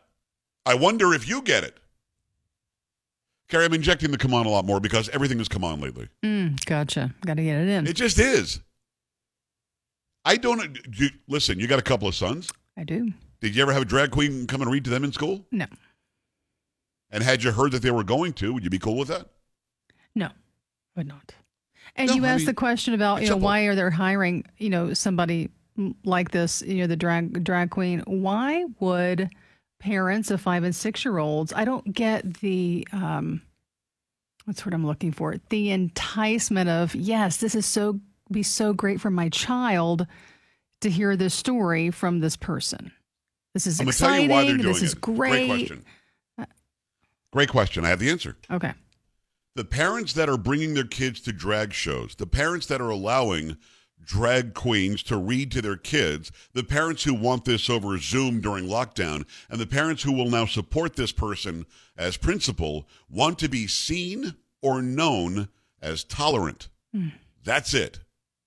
I 0.66 0.76
wonder 0.76 1.14
if 1.14 1.28
you 1.28 1.42
get 1.42 1.64
it. 1.64 1.78
Carrie, 3.52 3.66
I'm 3.66 3.74
injecting 3.74 4.12
the 4.12 4.18
come 4.18 4.34
on 4.34 4.46
a 4.46 4.50
lot 4.50 4.64
more 4.64 4.80
because 4.80 5.10
everything 5.10 5.38
has 5.40 5.50
come 5.50 5.66
on 5.66 5.82
lately. 5.82 6.08
Mm, 6.24 6.64
gotcha. 6.66 7.14
Got 7.26 7.36
to 7.36 7.44
get 7.44 7.58
it 7.58 7.68
in. 7.68 7.86
It 7.86 7.98
just 7.98 8.18
is. 8.18 8.62
I 10.24 10.38
don't. 10.38 10.80
You, 10.98 11.10
listen, 11.28 11.60
you 11.60 11.68
got 11.68 11.78
a 11.78 11.84
couple 11.84 12.08
of 12.08 12.16
sons. 12.16 12.50
I 12.78 12.86
do. 12.86 13.12
Did 13.42 13.54
you 13.54 13.62
ever 13.62 13.74
have 13.74 13.82
a 13.82 13.86
drag 13.86 14.12
queen 14.12 14.48
come 14.48 14.62
and 14.62 14.72
read 14.72 14.86
to 14.86 14.90
them 14.90 15.04
in 15.04 15.12
school? 15.12 15.46
No. 15.52 15.66
And 17.10 17.24
had 17.24 17.44
you 17.44 17.52
heard 17.52 17.74
that 17.74 17.82
they 17.82 17.92
were 17.92 18.06
going 18.06 18.32
to, 18.34 18.54
would 18.54 18.64
you 18.64 18.70
be 18.70 18.80
cool 18.80 18.96
with 18.98 19.10
that? 19.10 19.28
No, 20.16 20.30
would 20.96 21.08
not. 21.08 21.36
And 21.98 22.08
No, 22.08 22.16
you 22.16 22.26
I 22.26 22.30
asked 22.30 22.40
mean, 22.42 22.46
the 22.46 22.54
question 22.54 22.94
about 22.94 23.22
you 23.22 23.30
know 23.30 23.36
why 23.36 23.64
are 23.64 23.76
they 23.76 23.90
hiring 23.90 24.46
you 24.60 24.70
know 24.70 24.94
somebody 24.94 25.50
like 26.06 26.32
this 26.32 26.62
you 26.62 26.78
know 26.78 26.88
the 26.88 26.96
drag 26.96 27.44
drag 27.44 27.70
queen? 27.70 28.00
Why 28.08 28.64
would 28.80 29.30
parents 29.82 30.32
of 30.32 30.40
five 30.40 30.64
and 30.64 30.76
six 30.76 31.04
year 31.04 31.18
olds? 31.18 31.52
I 31.54 31.66
don't 31.66 31.94
get 31.94 32.36
the 32.36 32.88
um, 32.94 33.42
what's 34.46 34.66
what 34.66 34.74
I'm 34.74 34.86
looking 34.86 35.12
for. 35.12 35.36
The 35.50 35.72
enticement 35.72 36.70
of 36.70 36.96
yes, 36.96 37.38
this 37.38 37.56
is 37.56 37.66
so 37.66 38.00
be 38.32 38.44
so 38.44 38.74
great 38.74 39.02
for 39.02 39.10
my 39.10 39.28
child 39.30 40.08
to 40.82 40.90
hear 40.90 41.16
this 41.18 41.34
story 41.34 41.92
from 41.92 42.20
this 42.20 42.38
person. 42.38 42.92
This 43.54 43.68
is 43.68 43.80
I'm 43.80 43.88
to 43.88 43.92
tell 43.92 44.08
exciting. 44.08 44.30
you 44.30 44.32
why 44.32 44.44
they're 44.46 44.58
doing 44.58 44.74
this 44.74 44.82
is 44.82 44.94
it. 44.94 45.02
great. 45.02 45.48
Great 45.48 45.48
question. 45.48 45.86
Great 47.34 47.50
question. 47.50 47.86
I 47.86 47.90
have 47.90 48.00
the 48.00 48.10
answer. 48.10 48.38
Okay. 48.50 48.74
The 49.56 49.66
parents 49.66 50.14
that 50.14 50.30
are 50.30 50.38
bringing 50.38 50.74
their 50.74 50.86
kids 50.86 51.20
to 51.22 51.34
drag 51.34 51.74
shows, 51.74 52.16
the 52.16 52.28
parents 52.28 52.68
that 52.68 52.82
are 52.82 52.90
allowing 52.90 53.58
drag 54.04 54.54
queens 54.54 55.04
to 55.04 55.18
read 55.18 55.52
to 55.52 55.62
their 55.62 55.78
kids, 55.78 56.32
the 56.54 56.64
parents 56.64 57.04
who 57.04 57.14
want 57.14 57.46
this 57.46 57.70
over 57.70 57.98
Zoom 57.98 58.42
during 58.42 58.66
lockdown, 58.66 59.26
and 59.50 59.60
the 59.60 59.68
parents 59.68 60.04
who 60.04 60.12
will 60.12 60.30
now 60.30 60.46
support 60.46 60.96
this 60.96 61.12
person 61.12 61.66
as 61.98 62.18
principal 62.18 62.88
want 63.10 63.40
to 63.40 63.50
be 63.50 63.68
seen 63.68 64.36
or 64.62 64.82
known 64.82 65.50
as 65.82 66.04
tolerant. 66.04 66.70
Hmm. 66.94 67.10
That's 67.44 67.74
it. 67.74 68.00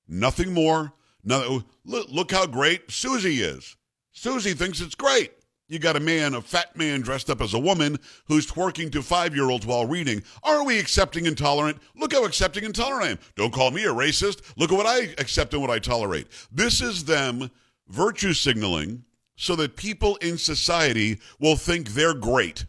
Nothing 0.09 0.53
more. 0.53 0.93
No, 1.23 1.65
look, 1.85 2.09
look 2.11 2.31
how 2.31 2.47
great 2.47 2.91
Susie 2.91 3.41
is. 3.43 3.77
Susie 4.13 4.53
thinks 4.53 4.81
it's 4.81 4.95
great. 4.95 5.33
You 5.67 5.79
got 5.79 5.97
a 5.97 6.01
man, 6.01 6.35
a 6.35 6.43
fat 6.43 6.77
man 6.77 7.01
dressed 7.01 7.31
up 7.31 7.41
as 7.41 7.55
a 7.55 7.59
woman 7.59 7.99
who's 8.27 8.47
twerking 8.47 8.93
to 8.93 9.03
five 9.03 9.35
year 9.35 9.49
olds 9.49 9.65
while 9.67 9.87
reading. 9.87 10.23
Are 10.43 10.65
we 10.65 10.79
accepting 10.79 11.25
intolerant? 11.25 11.79
Look 11.97 12.13
how 12.13 12.25
accepting 12.25 12.65
intolerant 12.65 13.05
I 13.05 13.11
am. 13.13 13.19
Don't 13.35 13.53
call 13.53 13.71
me 13.71 13.85
a 13.85 13.93
racist. 13.93 14.43
Look 14.57 14.71
at 14.71 14.77
what 14.77 14.87
I 14.87 15.15
accept 15.19 15.55
and 15.55 15.63
what 15.63 15.71
I 15.71 15.79
tolerate. 15.79 16.27
This 16.53 16.83
is 16.83 17.05
them 17.05 17.51
virtue 17.89 18.35
signaling 18.35 19.05
so 19.37 19.57
that 19.57 19.77
people 19.77 20.17
in 20.17 20.37
society 20.37 21.19
will 21.41 21.57
think 21.57 21.91
they're 21.91 22.15
great. 22.15 22.67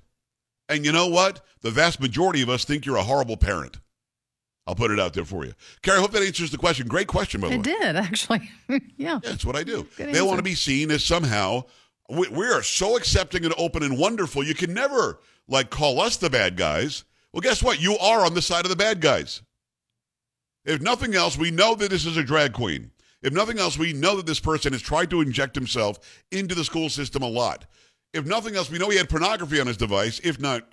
And 0.70 0.86
you 0.86 0.92
know 0.94 1.08
what? 1.08 1.42
The 1.62 1.72
vast 1.72 2.00
majority 2.00 2.42
of 2.42 2.50
us 2.50 2.64
think 2.64 2.86
you're 2.86 2.96
a 2.96 3.04
horrible 3.04 3.38
parent. 3.38 3.78
I'll 4.68 4.74
put 4.74 4.90
it 4.90 5.00
out 5.00 5.14
there 5.14 5.26
for 5.26 5.46
you. 5.46 5.54
Carrie, 5.84 5.98
I 5.98 6.02
hope 6.02 6.12
that 6.12 6.24
answers 6.24 6.50
the 6.50 6.58
question. 6.58 6.88
Great 6.88 7.08
question, 7.08 7.40
by 7.40 7.50
the 7.50 7.56
way. 7.56 7.60
It 7.60 7.64
did, 7.64 7.96
actually. 7.98 8.50
yeah. 8.70 8.80
Yeah, 8.98 9.20
that's 9.22 9.46
what 9.46 9.56
I 9.56 9.64
do. 9.64 9.86
Good 9.98 10.14
they 10.14 10.22
want 10.22 10.38
to 10.38 10.44
be 10.44 10.56
seen 10.56 10.90
as 10.90 11.04
somehow 11.04 11.66
we, 12.10 12.28
we 12.30 12.48
are 12.48 12.64
so 12.64 12.98
accepting 12.98 13.46
and 13.46 13.54
open 13.58 13.84
and 13.84 13.98
wonderful. 13.98 14.44
You 14.44 14.56
can 14.56 14.74
never 14.74 15.20
like 15.48 15.70
call 15.70 16.00
us 16.00 16.18
the 16.18 16.30
bad 16.30 16.58
guys. 16.58 17.04
Well, 17.32 17.42
guess 17.42 17.62
what? 17.62 17.82
You 17.82 17.98
are 17.98 18.26
on 18.26 18.34
the 18.34 18.42
side 18.42 18.66
of 18.66 18.70
the 18.70 18.76
bad 18.76 19.02
guys. 19.02 19.42
If 20.66 20.82
nothing 20.82 21.16
else, 21.16 21.38
we 21.38 21.52
know 21.52 21.76
that 21.76 21.90
this 21.90 22.06
is 22.06 22.18
a 22.18 22.24
drag 22.24 22.54
queen. 22.54 22.92
If 23.22 23.34
nothing 23.34 23.60
else, 23.60 23.78
we 23.78 23.94
know 23.94 24.18
that 24.18 24.26
this 24.26 24.40
person 24.40 24.74
has 24.74 24.82
tried 24.82 25.10
to 25.10 25.22
inject 25.22 25.56
himself 25.56 26.24
into 26.32 26.56
the 26.56 26.64
school 26.64 26.90
system 26.90 27.24
a 27.24 27.28
lot. 27.28 27.66
If 28.14 28.26
nothing 28.26 28.56
else, 28.56 28.70
we 28.70 28.78
know 28.78 28.90
he 28.90 28.98
had 28.98 29.10
pornography 29.10 29.60
on 29.60 29.68
his 29.68 29.78
device, 29.78 30.20
if 30.24 30.40
not 30.40 30.64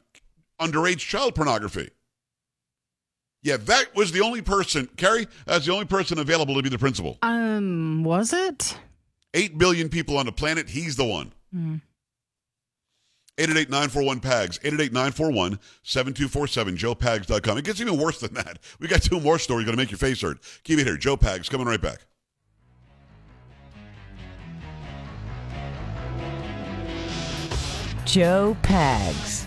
underage 0.60 0.98
child 0.98 1.34
pornography. 1.34 1.90
Yeah, 3.42 3.56
that 3.56 3.94
was 3.96 4.12
the 4.12 4.20
only 4.20 4.40
person, 4.40 4.88
Carrie, 4.96 5.26
that's 5.46 5.66
the 5.66 5.72
only 5.72 5.86
person 5.86 6.18
available 6.18 6.54
to 6.54 6.62
be 6.62 6.68
the 6.68 6.78
principal. 6.78 7.18
Um, 7.22 8.04
was 8.04 8.32
it? 8.32 8.78
8 9.34 9.58
billion 9.58 9.88
people 9.88 10.16
on 10.18 10.26
the 10.26 10.32
planet. 10.32 10.68
He's 10.68 10.96
the 10.96 11.04
one. 11.04 11.32
Hmm. 11.52 11.76
888 13.38 13.70
941 13.70 14.20
PAGS, 14.20 14.58
888 14.62 14.92
941 14.92 15.58
7247, 15.82 16.76
joepags.com. 16.76 17.58
It 17.58 17.64
gets 17.64 17.80
even 17.80 17.98
worse 17.98 18.20
than 18.20 18.34
that. 18.34 18.58
We 18.78 18.88
got 18.88 19.02
two 19.02 19.20
more 19.20 19.38
stories 19.38 19.64
going 19.64 19.76
to 19.76 19.82
make 19.82 19.90
your 19.90 19.98
face 19.98 20.20
hurt. 20.20 20.38
Keep 20.64 20.80
it 20.80 20.86
here. 20.86 20.96
Joe 20.96 21.16
Pags 21.16 21.48
coming 21.48 21.66
right 21.66 21.80
back. 21.80 22.00
Joe 28.04 28.56
Pags. 28.62 29.46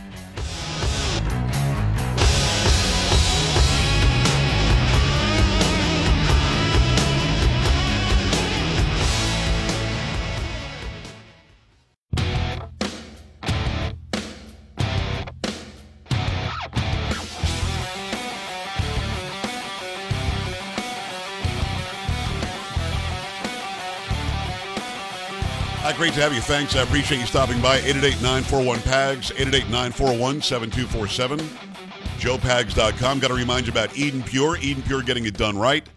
Great 25.96 26.14
to 26.14 26.22
have 26.22 26.34
you. 26.34 26.42
Thanks. 26.42 26.75
I 26.75 26.82
appreciate 26.82 27.20
you 27.20 27.25
stopping 27.25 27.62
by. 27.62 27.78
888 27.78 28.22
941 28.22 28.80
PAGS, 28.82 29.32
888 29.32 29.64
941 29.70 30.42
7247, 30.42 31.40
joepags.com. 32.20 33.20
Got 33.20 33.28
to 33.30 33.34
remind 33.34 33.66
you 33.66 33.72
about 33.72 33.98
Eden 33.98 34.22
Pure. 34.24 34.58
Eden 34.58 34.84
Pure 34.84 35.04
getting 35.04 35.25
it 35.25 35.38
done 35.38 35.58
right. 35.58 35.88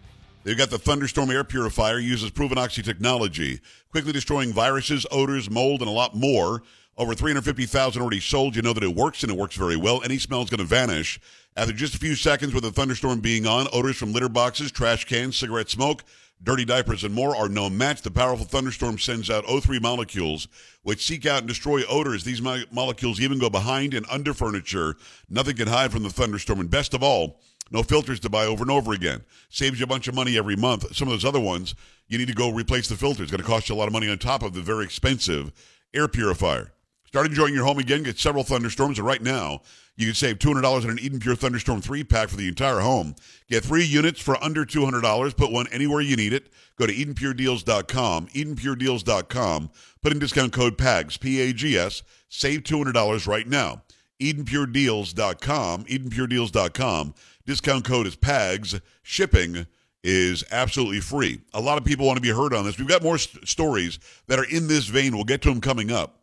They've 0.43 0.57
got 0.57 0.69
the 0.69 0.77
Thunderstorm 0.77 1.29
air 1.31 1.43
purifier, 1.43 1.99
uses 1.99 2.29
proven 2.29 2.57
oxy 2.57 2.81
technology, 2.81 3.59
quickly 3.91 4.13
destroying 4.13 4.53
viruses, 4.53 5.05
odors, 5.11 5.49
mold, 5.49 5.81
and 5.81 5.89
a 5.89 5.93
lot 5.93 6.15
more. 6.15 6.63
Over 6.97 7.13
350,000 7.13 8.01
already 8.01 8.21
sold. 8.21 8.55
You 8.55 8.61
know 8.61 8.73
that 8.73 8.83
it 8.83 8.95
works, 8.95 9.23
and 9.23 9.31
it 9.31 9.37
works 9.37 9.55
very 9.55 9.75
well. 9.75 10.01
Any 10.03 10.17
smell 10.17 10.41
is 10.41 10.49
going 10.49 10.59
to 10.59 10.65
vanish. 10.65 11.19
After 11.57 11.73
just 11.73 11.95
a 11.95 11.99
few 11.99 12.15
seconds 12.15 12.53
with 12.53 12.63
the 12.63 12.71
thunderstorm 12.71 13.19
being 13.19 13.45
on, 13.45 13.67
odors 13.73 13.97
from 13.97 14.13
litter 14.13 14.29
boxes, 14.29 14.71
trash 14.71 15.05
cans, 15.05 15.35
cigarette 15.35 15.69
smoke, 15.69 16.03
dirty 16.43 16.65
diapers, 16.65 17.03
and 17.03 17.13
more 17.13 17.35
are 17.35 17.49
no 17.49 17.69
match. 17.69 18.01
The 18.01 18.11
powerful 18.11 18.45
thunderstorm 18.45 18.97
sends 18.97 19.29
out 19.29 19.45
O3 19.45 19.81
molecules, 19.81 20.47
which 20.83 21.05
seek 21.05 21.25
out 21.25 21.39
and 21.39 21.47
destroy 21.47 21.83
odors. 21.87 22.23
These 22.23 22.41
mo- 22.41 22.63
molecules 22.71 23.19
even 23.19 23.39
go 23.39 23.49
behind 23.49 23.93
and 23.93 24.05
under 24.09 24.33
furniture. 24.33 24.95
Nothing 25.29 25.57
can 25.57 25.67
hide 25.67 25.91
from 25.91 26.03
the 26.03 26.09
thunderstorm. 26.09 26.59
And 26.59 26.69
best 26.69 26.93
of 26.93 27.03
all, 27.03 27.41
no 27.71 27.83
filters 27.83 28.19
to 28.21 28.29
buy 28.29 28.45
over 28.45 28.63
and 28.63 28.71
over 28.71 28.93
again. 28.93 29.23
Saves 29.49 29.79
you 29.79 29.83
a 29.83 29.87
bunch 29.87 30.07
of 30.07 30.15
money 30.15 30.37
every 30.37 30.55
month. 30.55 30.95
Some 30.95 31.07
of 31.07 31.11
those 31.11 31.25
other 31.25 31.39
ones, 31.39 31.75
you 32.07 32.17
need 32.17 32.27
to 32.27 32.33
go 32.33 32.49
replace 32.49 32.87
the 32.87 32.95
filters. 32.95 33.23
It's 33.23 33.31
going 33.31 33.43
to 33.43 33.47
cost 33.47 33.69
you 33.69 33.75
a 33.75 33.77
lot 33.77 33.87
of 33.87 33.93
money 33.93 34.09
on 34.09 34.17
top 34.17 34.41
of 34.41 34.53
the 34.53 34.61
very 34.61 34.85
expensive 34.85 35.51
air 35.93 36.07
purifier. 36.07 36.71
Start 37.09 37.25
enjoying 37.25 37.55
your 37.55 37.65
home 37.65 37.79
again. 37.79 38.03
Get 38.03 38.19
several 38.19 38.43
thunderstorms. 38.43 38.99
And 38.99 39.07
right 39.07 39.23
now, 39.23 39.63
you 39.97 40.05
can 40.05 40.13
save 40.13 40.37
$200 40.37 40.83
on 40.83 40.91
an 40.91 40.99
Eden 40.99 41.19
Pure 41.19 41.37
Thunderstorm 41.37 41.81
3 41.81 42.03
pack 42.03 42.29
for 42.29 42.35
the 42.37 42.47
entire 42.47 42.81
home. 42.81 43.15
Get 43.49 43.63
three 43.63 43.83
units 43.83 44.21
for 44.21 44.41
under 44.43 44.63
$200. 44.63 45.35
Put 45.35 45.51
one 45.51 45.65
anywhere 45.71 46.01
you 46.01 46.15
need 46.15 46.33
it. 46.33 46.53
Go 46.77 46.85
to 46.85 46.93
EdenPureDeals.com. 46.93 48.27
EdenPureDeals.com. 48.27 49.71
Put 50.03 50.11
in 50.11 50.19
discount 50.19 50.53
code 50.53 50.77
PAGS, 50.77 51.17
P 51.17 51.41
A 51.41 51.51
G 51.51 51.75
S. 51.75 52.03
Save 52.29 52.61
$200 52.61 53.27
right 53.27 53.47
now. 53.47 53.81
EdenPureDeals.com. 54.21 55.85
EdenPureDeals.com. 55.85 57.15
Discount 57.47 57.85
code 57.85 58.05
is 58.05 58.15
PAGS. 58.15 58.79
Shipping 59.01 59.65
is 60.03 60.43
absolutely 60.51 60.99
free. 60.99 61.41
A 61.55 61.59
lot 61.59 61.79
of 61.79 61.85
people 61.85 62.05
want 62.05 62.17
to 62.17 62.21
be 62.21 62.29
heard 62.29 62.53
on 62.53 62.65
this. 62.65 62.77
We've 62.77 62.87
got 62.87 63.01
more 63.01 63.17
st- 63.17 63.47
stories 63.47 63.97
that 64.27 64.37
are 64.37 64.45
in 64.45 64.67
this 64.67 64.85
vein. 64.85 65.15
We'll 65.15 65.23
get 65.23 65.41
to 65.41 65.49
them 65.49 65.59
coming 65.59 65.91
up. 65.91 66.18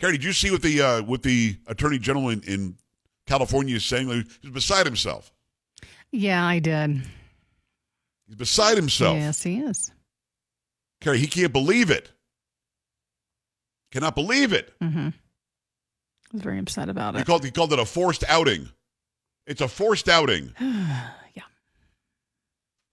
Carrie, 0.00 0.12
did 0.12 0.24
you 0.24 0.32
see 0.32 0.50
what 0.50 0.62
the 0.62 0.80
uh, 0.80 1.02
what 1.02 1.22
the 1.22 1.56
attorney 1.66 1.98
general 1.98 2.30
in, 2.30 2.40
in 2.42 2.76
California 3.26 3.76
is 3.76 3.84
saying? 3.84 4.08
Like, 4.08 4.26
He's 4.40 4.50
beside 4.50 4.86
himself. 4.86 5.30
Yeah, 6.10 6.44
I 6.44 6.58
did. 6.58 7.02
He's 8.26 8.36
beside 8.36 8.76
himself. 8.76 9.16
Yes, 9.16 9.42
he 9.42 9.60
is. 9.60 9.90
Carrie, 11.00 11.18
he 11.18 11.26
can't 11.26 11.52
believe 11.52 11.90
it. 11.90 12.10
Cannot 13.92 14.14
believe 14.14 14.52
it. 14.52 14.72
Mm-hmm. 14.80 15.08
I 15.08 15.12
was 16.32 16.42
very 16.42 16.58
upset 16.58 16.88
about 16.88 17.14
He 17.14 17.20
it. 17.20 17.26
called 17.26 17.44
he 17.44 17.50
called 17.50 17.72
it 17.72 17.78
a 17.78 17.84
forced 17.84 18.24
outing. 18.28 18.68
It's 19.46 19.60
a 19.60 19.68
forced 19.68 20.08
outing. 20.08 20.54
yeah. 20.60 21.42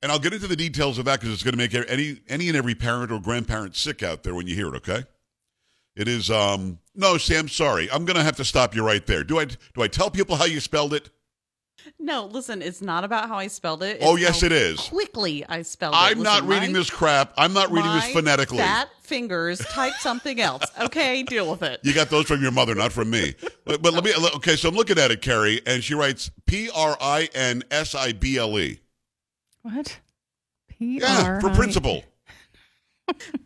And 0.01 0.11
I'll 0.11 0.19
get 0.19 0.33
into 0.33 0.47
the 0.47 0.55
details 0.55 0.97
of 0.97 1.05
that 1.05 1.19
because 1.19 1.33
it's 1.33 1.43
going 1.43 1.53
to 1.53 1.57
make 1.57 1.73
any 1.89 2.19
any 2.27 2.47
and 2.47 2.57
every 2.57 2.75
parent 2.75 3.11
or 3.11 3.19
grandparent 3.19 3.75
sick 3.75 4.03
out 4.03 4.23
there 4.23 4.33
when 4.35 4.47
you 4.47 4.55
hear 4.55 4.67
it. 4.73 4.77
Okay, 4.77 5.03
it 5.95 6.07
is. 6.07 6.31
Um, 6.31 6.79
no, 6.97 7.17
Sam, 7.17 7.47
sorry, 7.47 7.89
I'm 7.91 8.03
going 8.03 8.17
to 8.17 8.23
have 8.23 8.35
to 8.37 8.43
stop 8.45 8.75
you 8.75 8.83
right 8.85 9.05
there. 9.05 9.23
Do 9.23 9.39
I 9.39 9.45
do 9.45 9.81
I 9.81 9.87
tell 9.87 10.09
people 10.09 10.35
how 10.35 10.45
you 10.45 10.59
spelled 10.59 10.93
it? 10.93 11.09
No, 11.99 12.25
listen, 12.25 12.61
it's 12.61 12.81
not 12.81 13.03
about 13.03 13.29
how 13.29 13.37
I 13.37 13.47
spelled 13.47 13.81
it. 13.81 13.99
Oh, 14.01 14.17
yes, 14.17 14.41
how 14.41 14.47
it 14.47 14.51
is. 14.51 14.79
Quickly, 14.81 15.45
I 15.47 15.61
spelled 15.61 15.93
it. 15.93 15.97
I'm 15.97 16.21
not 16.21 16.43
reading 16.43 16.73
my- 16.73 16.79
this 16.79 16.89
crap. 16.89 17.33
I'm 17.37 17.53
not 17.53 17.71
reading 17.71 17.93
this 17.93 18.11
phonetically. 18.11 18.57
Fat 18.57 18.89
fingers 19.01 19.59
type 19.59 19.93
something 19.99 20.41
else. 20.41 20.63
Okay, 20.81 21.23
deal 21.27 21.49
with 21.49 21.63
it. 21.63 21.79
You 21.83 21.93
got 21.93 22.09
those 22.09 22.25
from 22.25 22.41
your 22.41 22.51
mother, 22.51 22.75
not 22.75 22.91
from 22.91 23.09
me. 23.09 23.35
But, 23.63 23.81
but 23.81 23.93
let 23.93 24.03
me. 24.03 24.11
Okay, 24.35 24.55
so 24.57 24.67
I'm 24.67 24.75
looking 24.75 24.97
at 24.97 25.11
it, 25.11 25.21
Carrie, 25.21 25.61
and 25.65 25.83
she 25.83 25.93
writes 25.93 26.29
P 26.45 26.69
R 26.75 26.97
I 26.99 27.29
N 27.33 27.63
S 27.71 27.95
I 27.95 28.11
B 28.11 28.37
L 28.37 28.59
E. 28.59 28.81
What? 29.61 29.99
P 30.67 30.99
Yeah, 30.99 31.39
for 31.39 31.49
R 31.49 31.55
principal. 31.55 32.03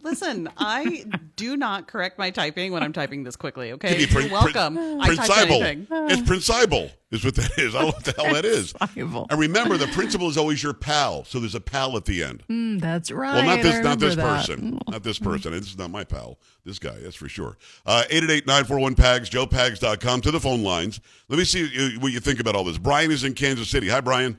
Listen, 0.02 0.50
I 0.58 1.06
do 1.36 1.56
not 1.56 1.88
correct 1.88 2.18
my 2.18 2.32
typing 2.32 2.72
when 2.72 2.82
I'm 2.84 2.94
typing 2.94 3.24
this 3.24 3.36
quickly. 3.36 3.72
Okay, 3.74 3.90
Could 3.90 3.98
be 3.98 4.08
prin- 4.08 4.24
you're 4.30 4.34
welcome. 4.34 4.76
prin- 4.76 5.02
I 5.02 5.16
type 5.16 5.28
principal. 5.28 5.64
anything. 5.64 5.88
It's 6.10 6.22
principal 6.28 6.90
is 7.12 7.24
what 7.24 7.36
that 7.36 7.58
is. 7.60 7.76
I 7.76 7.82
don't 7.82 7.88
know 7.90 7.94
what 7.94 8.04
the 8.04 8.14
hell 8.24 8.34
that 8.34 8.46
is. 8.46 8.74
Bible. 8.74 9.28
And 9.30 9.40
remember, 9.40 9.78
the 9.78 9.88
principal 9.88 10.28
is 10.30 10.38
always 10.38 10.64
your 10.64 10.74
pal, 10.74 11.26
so 11.26 11.40
there's 11.40 11.56
a 11.56 11.62
pal 11.62 11.96
at 11.98 12.06
the 12.06 12.24
end. 12.24 12.44
Mm, 12.50 12.82
that's 12.82 13.12
right. 13.12 13.36
Well, 13.36 13.56
not 13.58 13.62
this, 13.62 13.84
not 13.84 14.00
this 14.00 14.16
that. 14.16 14.24
person, 14.24 14.80
not 14.88 15.04
this 15.04 15.20
person. 15.20 15.52
This 15.52 15.68
is 15.70 15.78
not 15.78 15.92
my 15.92 16.04
pal. 16.04 16.40
This 16.66 16.80
guy, 16.80 16.96
that's 17.00 17.16
for 17.16 17.30
sure. 17.30 17.58
Uh, 17.86 18.04
Eight 18.10 18.24
eight 18.24 18.30
eight 18.32 18.48
nine 18.48 18.66
four 18.66 18.80
one 18.80 18.96
pags, 18.96 19.30
joepags.com 19.30 20.22
to 20.22 20.32
the 20.32 20.40
phone 20.40 20.64
lines. 20.64 21.00
Let 21.30 21.38
me 21.38 21.46
see 21.46 21.66
uh, 21.66 22.00
what 22.00 22.12
you 22.12 22.20
think 22.20 22.40
about 22.40 22.56
all 22.56 22.64
this. 22.64 22.78
Brian 22.78 23.12
is 23.12 23.24
in 23.24 23.34
Kansas 23.36 23.70
City. 23.70 23.90
Hi, 23.90 24.02
Brian. 24.02 24.38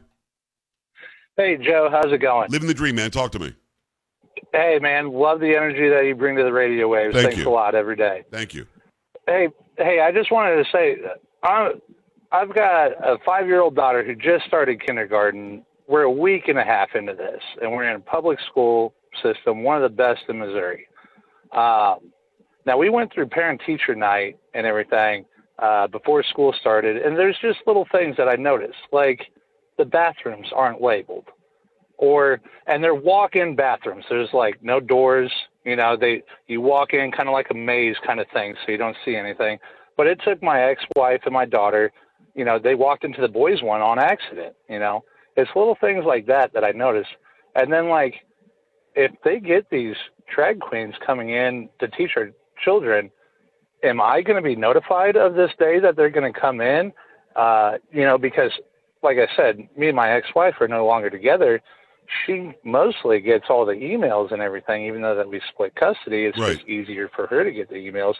Hey, 1.36 1.56
Joe, 1.56 1.88
how's 1.90 2.12
it 2.12 2.18
going? 2.18 2.50
Living 2.50 2.68
the 2.68 2.74
dream, 2.74 2.96
man. 2.96 3.10
Talk 3.10 3.32
to 3.32 3.38
me. 3.38 3.54
Hey, 4.52 4.78
man, 4.80 5.12
love 5.12 5.40
the 5.40 5.56
energy 5.56 5.88
that 5.88 6.04
you 6.04 6.14
bring 6.14 6.36
to 6.36 6.42
the 6.42 6.52
radio 6.52 6.86
waves. 6.86 7.14
Thank 7.14 7.28
Thanks 7.28 7.42
you. 7.42 7.48
a 7.48 7.50
lot 7.50 7.74
every 7.74 7.96
day. 7.96 8.24
Thank 8.30 8.52
you. 8.52 8.66
Hey, 9.26 9.48
hey, 9.78 10.00
I 10.00 10.12
just 10.12 10.30
wanted 10.30 10.62
to 10.62 10.64
say, 10.70 10.96
I, 11.42 11.70
I've 12.30 12.54
got 12.54 12.92
a 13.02 13.16
five-year-old 13.24 13.74
daughter 13.74 14.04
who 14.04 14.14
just 14.14 14.44
started 14.46 14.84
kindergarten. 14.84 15.64
We're 15.88 16.02
a 16.02 16.10
week 16.10 16.48
and 16.48 16.58
a 16.58 16.64
half 16.64 16.90
into 16.94 17.14
this, 17.14 17.40
and 17.62 17.72
we're 17.72 17.88
in 17.88 17.96
a 17.96 18.00
public 18.00 18.38
school 18.50 18.94
system, 19.22 19.62
one 19.62 19.76
of 19.76 19.82
the 19.82 19.96
best 19.96 20.20
in 20.28 20.38
Missouri. 20.38 20.86
Um, 21.52 22.12
now 22.66 22.76
we 22.76 22.90
went 22.90 23.12
through 23.12 23.28
parent-teacher 23.28 23.94
night 23.94 24.38
and 24.54 24.66
everything 24.66 25.24
uh, 25.58 25.86
before 25.86 26.22
school 26.22 26.54
started, 26.60 26.98
and 26.98 27.16
there's 27.16 27.38
just 27.40 27.58
little 27.66 27.86
things 27.90 28.16
that 28.18 28.28
I 28.28 28.36
noticed, 28.36 28.78
like 28.92 29.20
the 29.78 29.84
bathrooms 29.84 30.48
aren't 30.54 30.82
labeled 30.82 31.24
or 32.02 32.40
and 32.66 32.82
they're 32.82 32.96
walk-in 32.96 33.54
bathrooms. 33.54 34.04
There's 34.10 34.32
like 34.32 34.60
no 34.60 34.80
doors. 34.80 35.30
You 35.64 35.76
know, 35.76 35.96
they 35.96 36.24
you 36.48 36.60
walk 36.60 36.92
in 36.92 37.12
kind 37.12 37.28
of 37.28 37.32
like 37.32 37.46
a 37.50 37.54
maze 37.54 37.94
kind 38.04 38.18
of 38.18 38.26
thing, 38.34 38.56
so 38.56 38.72
you 38.72 38.76
don't 38.76 38.96
see 39.04 39.14
anything. 39.14 39.58
But 39.96 40.08
it 40.08 40.20
took 40.24 40.42
my 40.42 40.62
ex-wife 40.62 41.20
and 41.24 41.32
my 41.32 41.46
daughter. 41.46 41.92
You 42.34 42.44
know, 42.44 42.58
they 42.58 42.74
walked 42.74 43.04
into 43.04 43.20
the 43.20 43.28
boys' 43.28 43.62
one 43.62 43.80
on 43.80 44.00
accident. 44.00 44.56
You 44.68 44.80
know, 44.80 45.04
it's 45.36 45.50
little 45.54 45.76
things 45.80 46.04
like 46.04 46.26
that 46.26 46.52
that 46.54 46.64
I 46.64 46.72
notice. 46.72 47.06
And 47.54 47.72
then 47.72 47.88
like, 47.88 48.14
if 48.96 49.12
they 49.24 49.38
get 49.38 49.70
these 49.70 49.94
drag 50.34 50.58
queens 50.58 50.94
coming 51.06 51.30
in 51.30 51.68
to 51.78 51.86
teach 51.86 52.10
our 52.16 52.30
children, 52.64 53.12
am 53.84 54.00
I 54.00 54.22
going 54.22 54.42
to 54.42 54.48
be 54.48 54.56
notified 54.56 55.16
of 55.16 55.34
this 55.34 55.50
day 55.56 55.78
that 55.78 55.94
they're 55.94 56.10
going 56.10 56.32
to 56.32 56.40
come 56.40 56.60
in? 56.60 56.92
Uh, 57.36 57.74
you 57.92 58.02
know, 58.02 58.18
because 58.18 58.50
like 59.04 59.18
I 59.18 59.28
said, 59.36 59.68
me 59.76 59.88
and 59.88 59.96
my 59.96 60.10
ex-wife 60.12 60.54
are 60.60 60.68
no 60.68 60.84
longer 60.84 61.10
together 61.10 61.60
she 62.26 62.52
mostly 62.64 63.20
gets 63.20 63.46
all 63.48 63.64
the 63.64 63.72
emails 63.72 64.32
and 64.32 64.42
everything, 64.42 64.86
even 64.86 65.02
though 65.02 65.14
that 65.14 65.28
we 65.28 65.40
split 65.52 65.74
custody. 65.74 66.24
It's 66.26 66.38
Right. 66.38 66.56
just 66.56 66.68
easier 66.68 67.08
for 67.14 67.26
her 67.26 67.44
to 67.44 67.50
get 67.50 67.68
the 67.68 67.76
emails. 67.76 68.14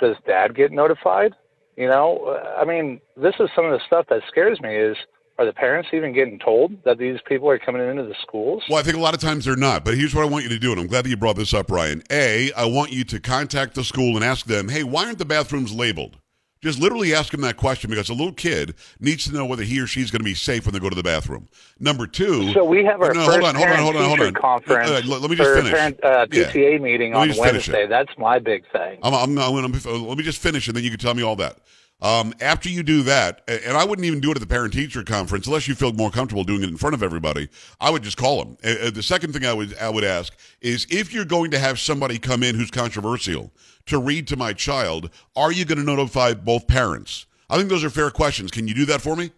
Does 0.00 0.16
dad 0.26 0.54
get 0.54 0.72
notified? 0.72 1.34
You 1.76 1.88
know, 1.88 2.38
I 2.58 2.64
mean, 2.64 3.00
this 3.16 3.34
is 3.38 3.50
some 3.54 3.66
of 3.66 3.72
the 3.72 3.80
stuff 3.86 4.06
that 4.08 4.22
scares 4.28 4.60
me. 4.60 4.74
Is 4.76 4.96
are 5.38 5.44
the 5.44 5.52
parents 5.52 5.90
even 5.92 6.14
getting 6.14 6.38
told 6.38 6.72
that 6.84 6.96
these 6.96 7.18
people 7.28 7.50
are 7.50 7.58
coming 7.58 7.86
into 7.86 8.04
the 8.04 8.14
schools? 8.22 8.62
Well, 8.70 8.78
I 8.78 8.82
think 8.82 8.96
a 8.96 9.00
lot 9.00 9.12
of 9.12 9.20
times 9.20 9.44
they're 9.44 9.54
not. 9.54 9.84
But 9.84 9.94
here's 9.94 10.14
what 10.14 10.22
I 10.22 10.28
want 10.28 10.44
you 10.44 10.50
to 10.50 10.58
do, 10.58 10.72
and 10.72 10.80
I'm 10.80 10.86
glad 10.86 11.04
that 11.04 11.10
you 11.10 11.16
brought 11.18 11.36
this 11.36 11.52
up, 11.52 11.70
Ryan. 11.70 12.02
A, 12.10 12.50
I 12.52 12.64
want 12.64 12.92
you 12.92 13.04
to 13.04 13.20
contact 13.20 13.74
the 13.74 13.84
school 13.84 14.16
and 14.16 14.24
ask 14.24 14.46
them, 14.46 14.70
hey, 14.70 14.82
why 14.82 15.04
aren't 15.04 15.18
the 15.18 15.26
bathrooms 15.26 15.74
labeled? 15.74 16.16
Just 16.62 16.80
literally 16.80 17.14
ask 17.14 17.32
them 17.32 17.42
that 17.42 17.56
question 17.56 17.90
because 17.90 18.08
a 18.08 18.14
little 18.14 18.32
kid 18.32 18.74
needs 18.98 19.24
to 19.26 19.32
know 19.32 19.44
whether 19.44 19.62
he 19.62 19.78
or 19.78 19.86
she's 19.86 20.10
going 20.10 20.20
to 20.20 20.24
be 20.24 20.34
safe 20.34 20.64
when 20.64 20.72
they 20.72 20.78
go 20.78 20.88
to 20.88 20.96
the 20.96 21.02
bathroom. 21.02 21.48
Number 21.78 22.06
two, 22.06 22.52
So 22.54 22.64
we 22.64 22.82
have 22.84 23.00
our 23.02 23.12
no, 23.12 23.26
first 23.26 23.30
hold 23.38 23.44
on, 23.44 23.54
hold 23.54 23.68
on, 23.68 23.78
hold 23.78 23.96
on, 23.96 24.04
hold 24.04 24.20
on. 24.22 24.34
conference. 24.34 24.90
Uh, 24.90 25.02
let, 25.06 25.20
let 25.20 25.30
me 25.30 25.36
just 25.36 25.54
finish. 25.54 25.70
Parent, 25.72 26.02
uh, 26.02 26.26
Yeah. 26.32 26.44
PTA 26.44 26.80
meeting 26.80 27.12
Let 27.12 27.20
on 27.20 27.28
just 27.28 27.42
finish 27.42 27.68
it. 27.68 27.72
Wednesday. 27.72 27.86
That's 27.86 28.10
my 28.18 28.38
big 28.38 28.64
thing. 28.72 28.98
I'm, 29.02 29.12
I'm, 29.14 29.38
I'm, 29.38 29.64
I'm, 29.64 30.06
let 30.06 30.16
me 30.18 30.24
just 30.24 30.40
finish, 30.40 30.66
and 30.66 30.76
then 30.76 30.82
you 30.82 30.90
can 30.90 30.98
tell 30.98 31.14
me 31.14 31.22
all 31.22 31.36
that. 31.36 31.58
Um, 32.02 32.34
after 32.42 32.68
you 32.68 32.82
do 32.82 33.02
that, 33.04 33.42
and 33.48 33.76
I 33.76 33.84
wouldn't 33.84 34.04
even 34.04 34.20
do 34.20 34.30
it 34.30 34.36
at 34.36 34.40
the 34.40 34.46
parent 34.46 34.74
teacher 34.74 35.02
conference 35.02 35.46
unless 35.46 35.66
you 35.66 35.74
feel 35.74 35.92
more 35.94 36.10
comfortable 36.10 36.44
doing 36.44 36.62
it 36.62 36.68
in 36.68 36.76
front 36.76 36.94
of 36.94 37.02
everybody. 37.02 37.48
I 37.80 37.88
would 37.88 38.02
just 38.02 38.18
call 38.18 38.44
them. 38.44 38.58
Uh, 38.62 38.90
the 38.90 39.02
second 39.02 39.32
thing 39.32 39.46
I 39.46 39.54
would 39.54 39.76
I 39.78 39.88
would 39.88 40.04
ask 40.04 40.36
is 40.60 40.86
if 40.90 41.12
you're 41.12 41.24
going 41.24 41.50
to 41.52 41.58
have 41.58 41.78
somebody 41.80 42.18
come 42.18 42.42
in 42.42 42.54
who's 42.54 42.70
controversial 42.70 43.50
to 43.86 43.98
read 43.98 44.26
to 44.28 44.36
my 44.36 44.52
child, 44.52 45.08
are 45.34 45.50
you 45.50 45.64
going 45.64 45.78
to 45.78 45.84
notify 45.84 46.34
both 46.34 46.66
parents? 46.66 47.26
I 47.48 47.56
think 47.56 47.70
those 47.70 47.84
are 47.84 47.90
fair 47.90 48.10
questions. 48.10 48.50
Can 48.50 48.68
you 48.68 48.74
do 48.74 48.84
that 48.86 49.00
for 49.00 49.16
me? 49.16 49.30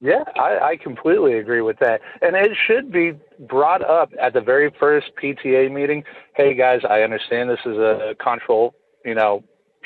Yeah, 0.00 0.24
I, 0.34 0.58
I 0.58 0.76
completely 0.76 1.34
agree 1.34 1.60
with 1.60 1.78
that. 1.80 2.00
And 2.22 2.34
it 2.34 2.56
should 2.66 2.90
be 2.90 3.12
brought 3.38 3.82
up 3.88 4.10
at 4.20 4.32
the 4.32 4.40
very 4.40 4.72
first 4.80 5.10
PTA 5.22 5.70
meeting. 5.70 6.04
Hey 6.34 6.54
guys, 6.54 6.80
I 6.88 7.02
understand 7.02 7.50
this 7.50 7.60
is 7.66 7.76
a 7.76 8.16
control, 8.18 8.74
you 9.04 9.14
know, 9.14 9.44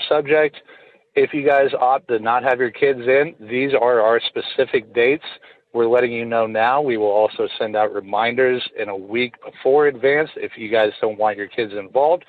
subject. 0.09 0.57
If 1.14 1.33
you 1.33 1.46
guys 1.46 1.68
opt 1.79 2.09
to 2.09 2.18
not 2.18 2.42
have 2.42 2.59
your 2.59 2.70
kids 2.70 3.00
in, 3.00 3.35
these 3.40 3.72
are 3.72 4.00
our 4.00 4.20
specific 4.20 4.92
dates. 4.94 5.24
We're 5.72 5.88
letting 5.88 6.12
you 6.12 6.24
know 6.24 6.46
now. 6.46 6.83
We 6.83 6.96
will 6.96 7.11
also 7.11 7.48
send 7.59 7.77
out 7.77 7.92
reminders 7.92 8.62
in 8.79 8.88
a 8.88 8.96
week 8.96 9.35
before 9.44 9.87
advance 9.87 10.31
if 10.37 10.53
you 10.57 10.68
guys 10.68 10.92
don't 11.00 11.18
want 11.18 11.37
your 11.37 11.48
kids 11.48 11.72
involved. 11.72 12.24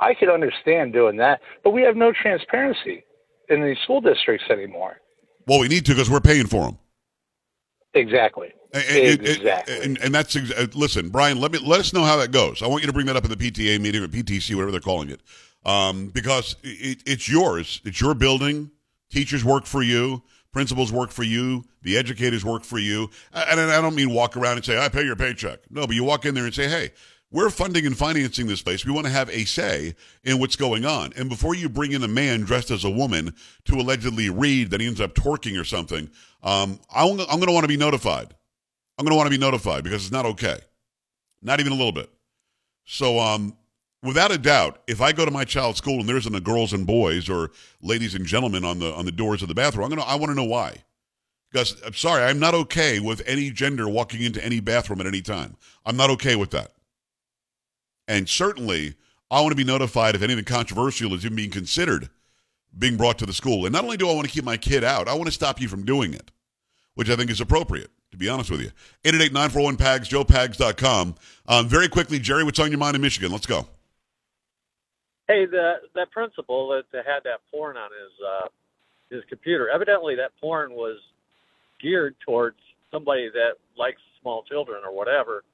I 0.00 0.14
could 0.14 0.28
understand 0.28 0.92
doing 0.92 1.16
that, 1.16 1.40
but 1.64 1.70
we 1.70 1.82
have 1.82 1.96
no 1.96 2.12
transparency 2.12 3.04
in 3.48 3.64
these 3.64 3.78
school 3.84 4.00
districts 4.00 4.46
anymore. 4.50 4.96
Well, 5.46 5.60
we 5.60 5.68
need 5.68 5.86
to 5.86 5.92
because 5.92 6.10
we're 6.10 6.20
paying 6.20 6.46
for 6.46 6.66
them. 6.66 6.78
Exactly. 7.94 8.52
And, 8.74 9.26
exactly. 9.26 9.80
and, 9.82 9.98
and 9.98 10.14
that's 10.14 10.36
uh, 10.36 10.66
listen, 10.74 11.08
Brian. 11.08 11.40
Let 11.40 11.52
me 11.52 11.58
let 11.58 11.80
us 11.80 11.94
know 11.94 12.02
how 12.02 12.18
that 12.18 12.32
goes. 12.32 12.62
I 12.62 12.66
want 12.66 12.82
you 12.82 12.86
to 12.86 12.92
bring 12.92 13.06
that 13.06 13.16
up 13.16 13.24
in 13.24 13.30
the 13.30 13.36
PTA 13.36 13.80
meeting 13.80 14.02
or 14.02 14.08
PTC, 14.08 14.54
whatever 14.54 14.70
they're 14.70 14.80
calling 14.80 15.08
it, 15.08 15.22
um, 15.68 16.08
because 16.08 16.56
it, 16.62 17.02
it's 17.06 17.28
yours. 17.28 17.80
It's 17.84 18.00
your 18.00 18.14
building. 18.14 18.70
Teachers 19.10 19.44
work 19.44 19.66
for 19.66 19.82
you. 19.82 20.22
Principals 20.52 20.90
work 20.90 21.10
for 21.10 21.24
you. 21.24 21.64
The 21.82 21.98
educators 21.98 22.44
work 22.44 22.64
for 22.64 22.78
you. 22.78 23.10
And 23.34 23.60
I 23.60 23.80
don't 23.80 23.94
mean 23.94 24.14
walk 24.14 24.36
around 24.36 24.56
and 24.56 24.64
say 24.64 24.78
I 24.78 24.88
pay 24.88 25.04
your 25.04 25.16
paycheck. 25.16 25.60
No, 25.70 25.86
but 25.86 25.94
you 25.94 26.04
walk 26.04 26.24
in 26.24 26.34
there 26.34 26.44
and 26.44 26.54
say, 26.54 26.68
hey. 26.68 26.90
We're 27.30 27.50
funding 27.50 27.84
and 27.84 27.94
financing 27.94 28.46
this 28.46 28.62
place. 28.62 28.86
We 28.86 28.92
want 28.92 29.04
to 29.06 29.12
have 29.12 29.28
a 29.28 29.44
say 29.44 29.94
in 30.24 30.38
what's 30.38 30.56
going 30.56 30.86
on. 30.86 31.12
And 31.14 31.28
before 31.28 31.54
you 31.54 31.68
bring 31.68 31.92
in 31.92 32.02
a 32.02 32.08
man 32.08 32.40
dressed 32.40 32.70
as 32.70 32.84
a 32.84 32.90
woman 32.90 33.34
to 33.66 33.74
allegedly 33.74 34.30
read 34.30 34.70
that 34.70 34.80
he 34.80 34.86
ends 34.86 34.98
up 34.98 35.14
twerking 35.14 35.60
or 35.60 35.64
something, 35.64 36.08
um, 36.42 36.80
I'm, 36.90 37.20
I'm 37.20 37.36
going 37.36 37.48
to 37.48 37.52
want 37.52 37.64
to 37.64 37.68
be 37.68 37.76
notified. 37.76 38.34
I'm 38.96 39.04
going 39.04 39.12
to 39.12 39.16
want 39.16 39.26
to 39.26 39.30
be 39.30 39.36
notified 39.36 39.84
because 39.84 40.04
it's 40.04 40.10
not 40.10 40.24
okay. 40.24 40.58
Not 41.42 41.60
even 41.60 41.72
a 41.72 41.76
little 41.76 41.92
bit. 41.92 42.08
So, 42.86 43.18
um, 43.18 43.58
without 44.02 44.30
a 44.30 44.38
doubt, 44.38 44.82
if 44.86 45.00
I 45.00 45.12
go 45.12 45.24
to 45.24 45.30
my 45.30 45.44
child's 45.44 45.78
school 45.78 46.00
and 46.00 46.08
there 46.08 46.16
isn't 46.16 46.34
a 46.34 46.40
girls 46.40 46.72
and 46.72 46.86
boys 46.86 47.28
or 47.28 47.50
ladies 47.82 48.14
and 48.14 48.26
gentlemen 48.26 48.64
on 48.64 48.78
the 48.78 48.92
on 48.92 49.04
the 49.04 49.12
doors 49.12 49.42
of 49.42 49.48
the 49.48 49.54
bathroom, 49.54 49.84
I'm 49.84 49.90
gonna 49.90 50.02
I 50.02 50.16
want 50.16 50.30
to 50.30 50.34
know 50.34 50.44
why. 50.44 50.82
Because 51.50 51.80
I'm 51.84 51.94
sorry, 51.94 52.24
I'm 52.24 52.38
not 52.38 52.54
okay 52.54 53.00
with 53.00 53.22
any 53.26 53.50
gender 53.50 53.88
walking 53.88 54.22
into 54.22 54.44
any 54.44 54.60
bathroom 54.60 55.00
at 55.00 55.06
any 55.06 55.22
time. 55.22 55.56
I'm 55.86 55.96
not 55.96 56.10
okay 56.10 56.36
with 56.36 56.50
that. 56.50 56.72
And 58.06 58.28
certainly, 58.28 58.94
I 59.30 59.40
want 59.40 59.52
to 59.52 59.56
be 59.56 59.64
notified 59.64 60.14
if 60.14 60.22
anything 60.22 60.44
controversial 60.44 61.14
is 61.14 61.24
even 61.24 61.36
being 61.36 61.50
considered 61.50 62.10
being 62.76 62.96
brought 62.96 63.18
to 63.18 63.26
the 63.26 63.32
school. 63.32 63.64
And 63.64 63.72
not 63.72 63.84
only 63.84 63.96
do 63.96 64.08
I 64.08 64.14
want 64.14 64.26
to 64.26 64.32
keep 64.32 64.44
my 64.44 64.56
kid 64.56 64.84
out, 64.84 65.08
I 65.08 65.14
want 65.14 65.26
to 65.26 65.32
stop 65.32 65.60
you 65.60 65.68
from 65.68 65.84
doing 65.84 66.12
it, 66.12 66.30
which 66.94 67.08
I 67.10 67.16
think 67.16 67.30
is 67.30 67.40
appropriate, 67.40 67.90
to 68.10 68.16
be 68.16 68.28
honest 68.28 68.50
with 68.50 68.60
you. 68.60 68.70
888-941-PAGS, 69.04 70.08
joepags.com. 70.08 71.14
Um, 71.46 71.68
very 71.68 71.88
quickly, 71.88 72.18
Jerry, 72.18 72.44
what's 72.44 72.58
on 72.58 72.70
your 72.70 72.78
mind 72.78 72.94
in 72.94 73.02
Michigan? 73.02 73.32
Let's 73.32 73.46
go. 73.46 73.66
Hey, 75.28 75.44
the 75.44 75.74
that 75.94 76.10
principal 76.10 76.68
that, 76.70 76.84
that 76.92 77.04
had 77.06 77.20
that 77.24 77.40
porn 77.52 77.76
on 77.76 77.90
his 77.92 78.12
uh, 78.26 78.48
his 79.10 79.22
computer. 79.28 79.68
Evidently, 79.68 80.16
that 80.16 80.32
porn 80.40 80.72
was 80.72 80.98
geared 81.80 82.14
towards 82.24 82.56
somebody 82.90 83.28
that 83.32 83.52
likes 83.76 84.00
small 84.20 84.42
children 84.42 84.80
or 84.84 84.94
whatever. 84.94 85.44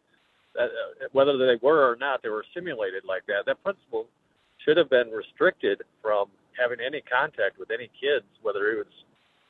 That, 0.54 0.70
uh, 0.70 1.08
whether 1.12 1.36
they 1.36 1.58
were 1.60 1.90
or 1.90 1.96
not, 1.96 2.22
they 2.22 2.28
were 2.28 2.44
simulated 2.54 3.04
like 3.04 3.26
that. 3.26 3.42
That 3.46 3.62
principal 3.64 4.06
should 4.64 4.76
have 4.76 4.88
been 4.88 5.10
restricted 5.10 5.82
from 6.00 6.28
having 6.58 6.78
any 6.84 7.02
contact 7.02 7.58
with 7.58 7.70
any 7.70 7.90
kids, 8.00 8.24
whether 8.42 8.70
it 8.70 8.86
was, 8.86 8.94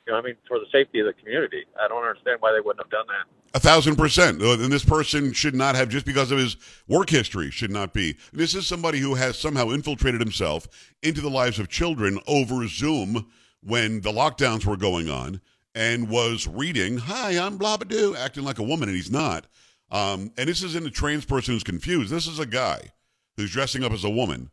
you 0.05 0.13
know, 0.13 0.19
I 0.19 0.21
mean, 0.21 0.35
for 0.47 0.59
the 0.59 0.65
safety 0.71 0.99
of 0.99 1.07
the 1.07 1.13
community. 1.13 1.63
I 1.81 1.87
don't 1.87 2.03
understand 2.03 2.37
why 2.39 2.51
they 2.51 2.59
wouldn't 2.59 2.85
have 2.85 2.91
done 2.91 3.05
that. 3.07 3.57
A 3.57 3.59
thousand 3.59 3.95
percent. 3.95 4.41
Uh, 4.41 4.51
And 4.51 4.71
this 4.71 4.85
person 4.85 5.33
should 5.33 5.55
not 5.55 5.75
have, 5.75 5.89
just 5.89 6.05
because 6.05 6.31
of 6.31 6.37
his 6.37 6.57
work 6.87 7.09
history, 7.09 7.49
should 7.51 7.71
not 7.71 7.93
be. 7.93 8.17
This 8.33 8.53
is 8.53 8.67
somebody 8.67 8.99
who 8.99 9.15
has 9.15 9.37
somehow 9.37 9.69
infiltrated 9.69 10.21
himself 10.21 10.67
into 11.01 11.21
the 11.21 11.29
lives 11.29 11.57
of 11.59 11.69
children 11.69 12.19
over 12.27 12.67
Zoom 12.67 13.27
when 13.61 14.01
the 14.01 14.11
lockdowns 14.11 14.65
were 14.65 14.77
going 14.77 15.09
on 15.09 15.41
and 15.73 16.09
was 16.09 16.47
reading, 16.47 16.97
Hi, 16.97 17.31
I'm 17.39 17.57
Blabadoo, 17.57 18.15
acting 18.15 18.43
like 18.43 18.59
a 18.59 18.63
woman, 18.63 18.89
and 18.89 18.95
he's 18.95 19.11
not. 19.11 19.47
Um, 19.91 20.31
and 20.37 20.49
this 20.49 20.63
isn't 20.63 20.85
a 20.85 20.91
trans 20.91 21.25
person 21.25 21.53
who's 21.53 21.63
confused. 21.63 22.11
This 22.11 22.27
is 22.27 22.39
a 22.39 22.45
guy 22.45 22.91
who's 23.37 23.51
dressing 23.51 23.83
up 23.83 23.91
as 23.91 24.03
a 24.03 24.09
woman 24.09 24.49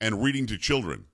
and 0.00 0.22
reading 0.22 0.46
to 0.46 0.56
children. 0.58 1.06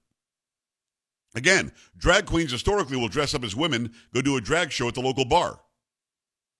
Again, 1.34 1.72
drag 1.96 2.26
queens 2.26 2.52
historically 2.52 2.96
will 2.96 3.08
dress 3.08 3.34
up 3.34 3.44
as 3.44 3.56
women, 3.56 3.92
go 4.12 4.22
do 4.22 4.36
a 4.36 4.40
drag 4.40 4.70
show 4.70 4.88
at 4.88 4.94
the 4.94 5.00
local 5.00 5.24
bar. 5.24 5.60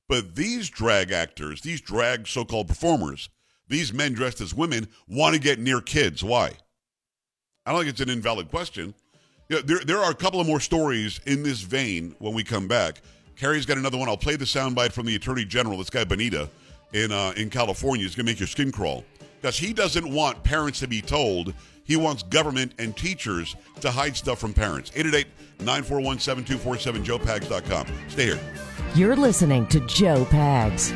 But 0.08 0.34
these 0.34 0.68
drag 0.68 1.12
actors, 1.12 1.62
these 1.62 1.80
drag 1.80 2.26
so 2.26 2.44
called 2.44 2.68
performers, 2.68 3.28
these 3.68 3.92
men 3.92 4.12
dressed 4.12 4.40
as 4.40 4.54
women 4.54 4.88
want 5.08 5.34
to 5.34 5.40
get 5.40 5.58
near 5.58 5.80
kids. 5.80 6.22
Why? 6.22 6.52
I 7.64 7.72
don't 7.72 7.80
think 7.80 7.90
it's 7.92 8.00
an 8.00 8.10
invalid 8.10 8.50
question. 8.50 8.94
You 9.48 9.56
know, 9.56 9.62
there, 9.62 9.78
there 9.80 9.98
are 9.98 10.10
a 10.10 10.14
couple 10.14 10.40
of 10.40 10.46
more 10.46 10.60
stories 10.60 11.20
in 11.26 11.42
this 11.42 11.60
vein 11.60 12.14
when 12.18 12.34
we 12.34 12.44
come 12.44 12.68
back. 12.68 13.00
Carrie's 13.36 13.66
got 13.66 13.78
another 13.78 13.98
one. 13.98 14.08
I'll 14.08 14.16
play 14.16 14.36
the 14.36 14.44
soundbite 14.44 14.92
from 14.92 15.06
the 15.06 15.16
Attorney 15.16 15.44
General, 15.44 15.78
this 15.78 15.90
guy 15.90 16.04
Bonta 16.04 16.48
in, 16.92 17.10
uh, 17.10 17.32
in 17.36 17.50
California. 17.50 18.04
It's 18.06 18.14
going 18.14 18.26
to 18.26 18.32
make 18.32 18.40
your 18.40 18.46
skin 18.46 18.70
crawl. 18.70 19.04
Because 19.40 19.58
he 19.58 19.72
doesn't 19.72 20.08
want 20.08 20.42
parents 20.44 20.80
to 20.80 20.86
be 20.86 21.02
told. 21.02 21.52
He 21.84 21.96
wants 21.96 22.22
government 22.24 22.72
and 22.78 22.96
teachers 22.96 23.54
to 23.80 23.90
hide 23.90 24.16
stuff 24.16 24.38
from 24.38 24.52
parents. 24.52 24.90
888 24.94 25.26
941 25.60 26.18
7247, 26.18 27.04
joepags.com. 27.04 27.86
Stay 28.08 28.24
here. 28.24 28.40
You're 28.94 29.16
listening 29.16 29.66
to 29.68 29.80
Joe 29.80 30.24
Pags. 30.26 30.92